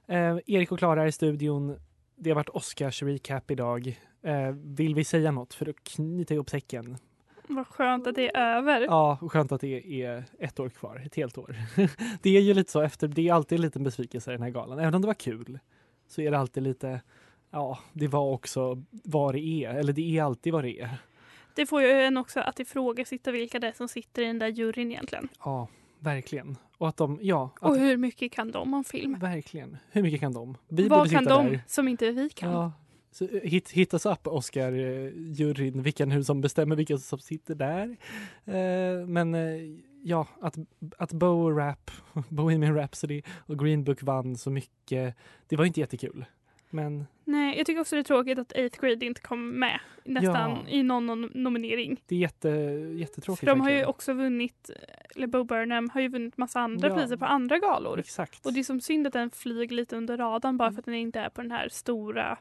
Eh, 0.07 0.37
Erik 0.47 0.71
och 0.71 0.79
Klara 0.79 1.03
är 1.03 1.07
i 1.07 1.11
studion. 1.11 1.79
Det 2.15 2.29
har 2.29 2.35
varit 2.35 2.49
Oscars 2.49 3.03
recap 3.03 3.51
idag. 3.51 3.99
Eh, 4.21 4.49
vill 4.51 4.95
vi 4.95 5.03
säga 5.03 5.31
något 5.31 5.53
för 5.53 5.69
att 5.69 5.83
knyta 5.83 6.33
ihop 6.33 6.49
säcken? 6.49 6.97
Vad 7.47 7.67
skönt 7.67 8.07
att 8.07 8.15
det 8.15 8.35
är 8.35 8.57
över. 8.57 8.81
Ja, 8.81 9.17
skönt 9.21 9.51
att 9.51 9.61
det 9.61 10.03
är 10.03 10.25
ett 10.39 10.59
år 10.59 10.69
kvar, 10.69 11.01
ett 11.05 11.15
helt 11.15 11.37
år. 11.37 11.55
det 12.21 12.37
är 12.37 12.41
ju 12.41 12.53
lite 12.53 12.71
så 12.71 12.81
efter, 12.81 13.07
det 13.07 13.29
är 13.29 13.33
alltid 13.33 13.55
en 13.55 13.61
liten 13.61 13.83
besvikelse 13.83 14.31
i 14.31 14.33
den 14.33 14.43
här 14.43 14.49
galan. 14.49 14.79
Även 14.79 14.95
om 14.95 15.01
det 15.01 15.07
var 15.07 15.13
kul 15.13 15.59
så 16.07 16.21
är 16.21 16.31
det 16.31 16.37
alltid 16.37 16.63
lite, 16.63 17.01
ja, 17.51 17.79
det 17.93 18.07
var 18.07 18.31
också 18.31 18.83
vad 18.91 19.35
det 19.35 19.65
är, 19.65 19.73
eller 19.73 19.93
det 19.93 20.17
är 20.17 20.23
alltid 20.23 20.53
vad 20.53 20.63
det 20.63 20.81
är. 20.81 20.97
Det 21.55 21.65
får 21.65 21.81
ju 21.81 21.91
en 21.91 22.17
också 22.17 22.39
att 22.39 22.59
ifrågasätta 22.59 23.31
vilka 23.31 23.59
det 23.59 23.67
är 23.67 23.71
som 23.71 23.87
sitter 23.87 24.21
i 24.21 24.25
den 24.25 24.39
där 24.39 24.47
juryn 24.47 24.91
egentligen. 24.91 25.29
Ja, 25.43 25.67
verkligen. 25.99 26.57
Och 26.77 26.87
att 26.89 26.97
de, 26.97 27.19
ja. 27.21 27.49
Att, 27.55 27.69
Och 27.69 27.77
hur 27.77 27.97
mycket 27.97 28.31
kan 28.31 28.51
de 28.51 28.73
om 28.73 28.83
film? 28.83 29.19
Verkligen. 29.19 29.77
Hur 29.91 30.01
mycket 30.01 30.19
kan 30.19 30.33
de? 30.33 30.57
Vi 30.67 30.87
Vad 30.87 31.11
kan 31.11 31.25
de 31.25 31.47
där. 31.47 31.61
som 31.67 31.87
inte 31.87 32.11
vi 32.11 32.29
kan? 32.29 32.51
Ja. 32.51 32.71
Så, 33.11 33.25
eh, 33.25 33.41
hit, 33.41 33.69
hit 33.69 33.93
us 33.93 34.05
up, 34.05 34.27
Oscar-juryn, 34.27 35.81
vilken 35.81 36.11
hur 36.11 36.23
som 36.23 36.41
bestämmer 36.41 36.75
vilka 36.75 36.97
som 36.97 37.19
sitter 37.19 37.55
där. 37.55 37.97
Eh, 38.45 39.07
men 39.07 39.35
eh, 39.35 39.61
ja, 40.03 40.27
att, 40.41 40.57
att 40.97 41.13
Bo 41.13 41.51
Rap, 41.51 41.91
Bohemian 42.29 42.75
Rhapsody 42.75 43.21
och 43.27 43.59
Green 43.59 43.83
Book 43.83 44.03
vann 44.03 44.37
så 44.37 44.49
mycket, 44.49 45.15
det 45.47 45.55
var 45.55 45.65
inte 45.65 45.79
jättekul. 45.79 46.25
Men 46.71 47.05
Nej, 47.23 47.57
jag 47.57 47.65
tycker 47.65 47.81
också 47.81 47.95
det 47.95 47.99
är 48.01 48.03
tråkigt 48.03 48.39
att 48.39 48.51
Eighth 48.51 48.81
Grade 48.81 49.05
inte 49.05 49.21
kom 49.21 49.59
med 49.59 49.79
nästan 50.05 50.33
Ja. 50.51 50.57
i 50.67 50.83
någon 50.83 51.05
nom- 51.05 51.31
nominering. 51.33 52.01
det 52.07 52.15
är 52.15 52.19
jätte, 52.19 52.49
jättetråkigt. 52.97 53.39
För 53.39 53.47
de 53.47 53.61
har 53.61 53.69
ju 53.71 53.85
också 53.85 54.13
vunnit, 54.13 54.69
eller 55.15 55.27
Bo 55.27 55.43
Burnham 55.43 55.89
har 55.93 56.01
ju 56.01 56.07
vunnit 56.07 56.37
massa 56.37 56.59
andra 56.59 56.87
Ja. 56.87 56.95
priser 56.95 57.17
på 57.17 57.25
andra 57.25 57.57
galor. 57.59 57.99
Exakt. 57.99 58.45
Och 58.45 58.53
det 58.53 58.59
är 58.59 58.63
som 58.63 58.81
synd 58.81 59.07
att 59.07 59.13
den 59.13 59.29
flyger 59.29 59.75
lite 59.75 59.95
under 59.95 60.17
radarn 60.17 60.57
bara 60.57 60.71
för 60.71 60.79
att 60.79 60.85
den 60.85 60.93
inte 60.95 61.19
är 61.19 61.29
på 61.29 61.41
den 61.41 61.51
här 61.51 61.69
stora 61.69 62.37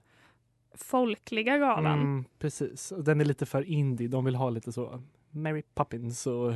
folkliga 0.74 1.58
galan. 1.58 2.00
Mm, 2.00 2.24
precis, 2.38 2.92
och 2.92 3.04
den 3.04 3.20
är 3.20 3.24
lite 3.24 3.46
för 3.46 3.62
indie. 3.62 4.08
De 4.08 4.24
vill 4.24 4.34
ha 4.34 4.50
lite 4.50 4.72
så 4.72 5.02
Mary 5.30 5.62
Poppins 5.74 6.26
och, 6.26 6.52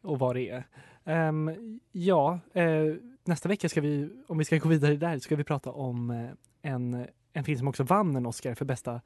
och 0.00 0.18
vad 0.18 0.36
det 0.36 0.48
är. 0.50 0.64
Ehm, 1.04 1.80
ja, 1.92 2.38
eh, 2.52 2.94
nästa 3.24 3.48
vecka 3.48 3.68
ska 3.68 3.80
vi, 3.80 4.08
om 4.26 4.38
vi 4.38 4.44
ska 4.44 4.58
gå 4.58 4.68
vidare 4.68 4.96
där, 4.96 5.18
ska 5.18 5.36
vi 5.36 5.44
prata 5.44 5.70
om 5.70 6.10
eh, 6.10 6.30
en, 6.62 7.06
en 7.32 7.44
film 7.44 7.58
som 7.58 7.68
också 7.68 7.82
vann 7.82 8.16
en 8.16 8.26
Oscar 8.26 8.54
för 8.54 8.64
bästa 8.64 9.00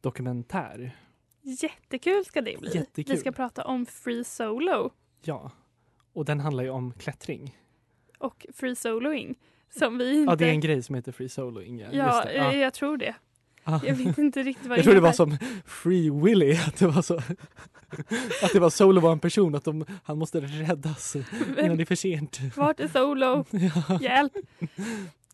dokumentär. 0.00 0.96
Jättekul 1.42 2.24
ska 2.24 2.40
det 2.40 2.60
bli. 2.60 2.74
Jättekul. 2.74 3.14
Vi 3.14 3.20
ska 3.20 3.32
prata 3.32 3.64
om 3.64 3.86
Free 3.86 4.24
Solo 4.24 4.90
Ja, 5.22 5.50
och 6.12 6.24
den 6.24 6.40
handlar 6.40 6.64
ju 6.64 6.70
om 6.70 6.92
klättring. 6.92 7.56
och 8.18 8.46
Free 8.54 8.76
Soloing. 8.76 9.34
Som 9.78 9.98
vi 9.98 10.14
inte... 10.20 10.32
Ja, 10.32 10.36
det 10.36 10.44
är 10.46 10.50
en 10.50 10.60
grej 10.60 10.82
som 10.82 10.94
heter 10.94 11.12
Free 11.12 11.28
Soloing. 11.28 11.78
Ja, 11.80 11.86
Ja. 11.92 12.24
Ja. 12.32 12.52
jag 12.52 12.74
tror 12.74 12.96
det. 12.96 13.14
Ah. 13.64 13.80
Jag 13.86 13.94
vet 13.94 14.18
inte 14.18 14.42
riktigt 14.42 14.66
vad 14.66 14.78
Jag 14.78 14.84
tror 14.84 14.94
det 14.94 15.00
var 15.00 15.12
som 15.12 15.36
Free 15.66 16.10
Willy, 16.10 16.52
att 16.56 16.76
det 16.76 16.86
var 16.86 17.02
så 17.02 17.16
att 18.42 18.52
det 18.52 18.60
var 18.60 18.70
Solo 18.70 19.00
var 19.00 19.12
en 19.12 19.18
person, 19.18 19.54
att 19.54 19.64
de, 19.64 19.84
han 20.04 20.18
måste 20.18 20.40
räddas 20.40 21.16
innan 21.16 21.76
det 21.76 21.82
är 21.82 21.84
för 21.84 21.94
sent. 21.94 22.40
Vart 22.56 22.80
är 22.80 22.88
Solo? 22.88 23.44
Ja. 23.50 23.98
Hjälp! 24.00 24.32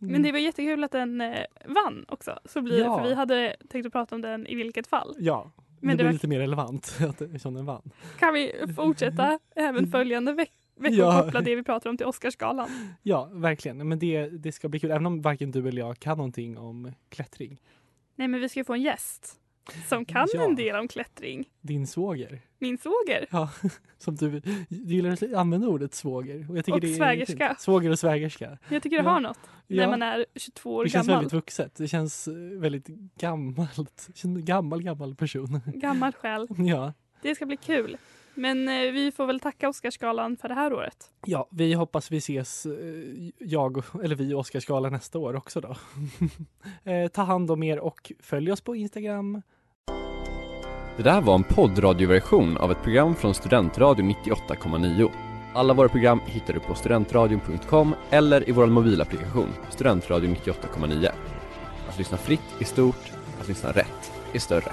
Men 0.00 0.22
det 0.22 0.32
var 0.32 0.38
jättekul 0.38 0.84
att 0.84 0.90
den 0.92 1.20
eh, 1.20 1.38
vann 1.64 2.04
också. 2.08 2.38
Så 2.44 2.60
blir 2.62 2.78
Ja. 2.78 2.90
det, 2.96 3.02
för 3.02 3.08
vi 3.08 3.14
hade 3.14 3.56
tänkt 3.68 3.86
att 3.86 3.92
prata 3.92 4.14
om 4.14 4.20
den 4.22 4.46
i 4.46 4.54
vilket 4.54 4.86
fall. 4.86 5.14
Ja, 5.18 5.52
Men 5.56 5.64
men 5.80 5.96
det 5.96 6.02
det 6.02 6.06
var- 6.06 6.12
lite 6.12 6.28
mer 6.28 6.38
relevant 6.38 6.98
att 7.08 7.20
eftersom 7.22 7.54
den 7.54 7.66
vann. 7.66 7.90
Kan 8.18 8.34
vi 8.34 8.52
fortsätta 8.76 9.38
även 9.56 9.86
följande 9.90 10.32
veck 10.32 10.52
veckor 10.76 10.98
Ja. 10.98 11.22
koppla 11.24 11.40
det 11.40 11.54
vi 11.56 11.62
pratar 11.62 11.90
om 11.90 11.96
till 11.96 12.06
Oscarsgalan? 12.06 12.68
Ja, 13.02 13.28
verkligen. 13.32 13.88
Men 13.88 13.98
det, 13.98 14.28
det 14.28 14.52
ska 14.52 14.68
bli 14.68 14.80
kul, 14.80 14.90
även 14.90 15.06
om 15.06 15.22
varken 15.22 15.50
du 15.50 15.68
eller 15.68 15.78
jag 15.82 15.98
kan 15.98 16.16
någonting 16.16 16.58
om 16.58 16.92
klättring. 17.08 17.60
Nej 18.14 18.28
men 18.28 18.40
vi 18.40 18.48
ska 18.48 18.64
få 18.64 18.72
en 18.74 18.82
gäst 18.82 19.39
som 19.88 20.04
kan 20.04 20.28
Ja. 20.32 20.44
en 20.44 20.56
del 20.56 20.76
om 20.76 20.88
klättring. 20.88 21.48
Din 21.60 21.86
svåger. 21.86 22.40
Min 22.58 22.78
svåger. 22.78 23.26
Ja, 23.30 23.50
som 23.98 24.16
du, 24.16 24.40
du 24.40 24.64
gillar 24.68 25.10
att 25.10 25.22
använda 25.34 25.68
ordet 25.68 25.94
svåger. 25.94 26.50
Och, 26.50 26.58
jag 26.58 26.64
tycker 26.64 26.74
Och 26.76 26.80
det 26.80 26.92
är 26.92 26.96
svägerska. 26.96 27.48
fint. 27.48 27.60
Svåger 27.60 27.90
och 27.90 27.98
svägerska. 27.98 28.58
Jag 28.68 28.82
tycker 28.82 28.96
det 28.96 29.02
Ja. 29.04 29.10
har 29.10 29.20
något 29.20 29.38
när 29.66 29.82
Ja. 29.82 29.90
man 29.90 30.02
är 30.02 30.26
22 30.36 30.74
år 30.74 30.84
Det 30.84 30.90
känns 30.90 31.06
gammal. 31.06 31.18
väldigt 31.22 31.32
vuxet. 31.32 31.74
Det 31.74 31.88
känns 31.88 32.28
eh, 32.28 32.34
väldigt 32.34 32.86
gammalt. 33.18 34.08
Känns 34.14 34.38
gammal, 34.44 34.82
gammal 34.82 35.14
person. 35.14 35.60
Gammal 35.66 36.12
själ. 36.12 36.46
Ja. 36.58 36.92
Det 37.22 37.34
ska 37.34 37.46
bli 37.46 37.56
kul. 37.56 37.96
Men 38.34 38.68
eh, 38.68 38.92
vi 38.92 39.12
får 39.12 39.26
väl 39.26 39.40
tacka 39.40 39.68
Oscarsgalan 39.68 40.36
för 40.36 40.48
det 40.48 40.54
här 40.54 40.72
året. 40.72 40.96
Ja, 41.26 41.48
vi 41.50 41.74
hoppas 41.74 42.10
vi 42.10 42.16
ses, 42.16 42.66
eh, 42.66 42.72
jag, 43.38 43.82
eller 44.04 44.16
vi 44.16 44.34
och 44.34 44.40
Oscarsgalan 44.40 44.92
nästa 44.92 45.18
år 45.18 45.36
också 45.36 45.60
då. 45.60 45.76
eh, 46.90 47.08
ta 47.08 47.22
hand 47.22 47.50
om 47.50 47.62
er 47.62 47.78
och 47.78 48.12
följ 48.20 48.52
oss 48.52 48.60
på 48.60 48.76
Instagram. 48.76 49.42
Det 50.96 51.02
där 51.02 51.20
var 51.20 51.34
en 51.34 51.44
poddradioversion 51.44 52.56
av 52.56 52.72
ett 52.72 52.82
program 52.82 53.14
från 53.14 53.34
Studentradion 53.34 54.10
98,9. 54.10 55.10
Alla 55.54 55.74
våra 55.74 55.88
program 55.88 56.20
hittar 56.26 56.54
du 56.54 56.60
på 56.60 56.74
studentradion.com 56.74 57.94
eller 58.10 58.48
i 58.48 58.52
vår 58.52 58.66
mobilapplikation 58.66 59.48
Studentradion 59.70 60.36
98,9. 60.36 61.08
Att 61.88 61.98
lyssna 61.98 62.16
fritt 62.16 62.60
är 62.60 62.64
stort, 62.64 63.12
att 63.40 63.48
lyssna 63.48 63.70
rätt 63.70 64.12
är 64.32 64.38
större. 64.38 64.72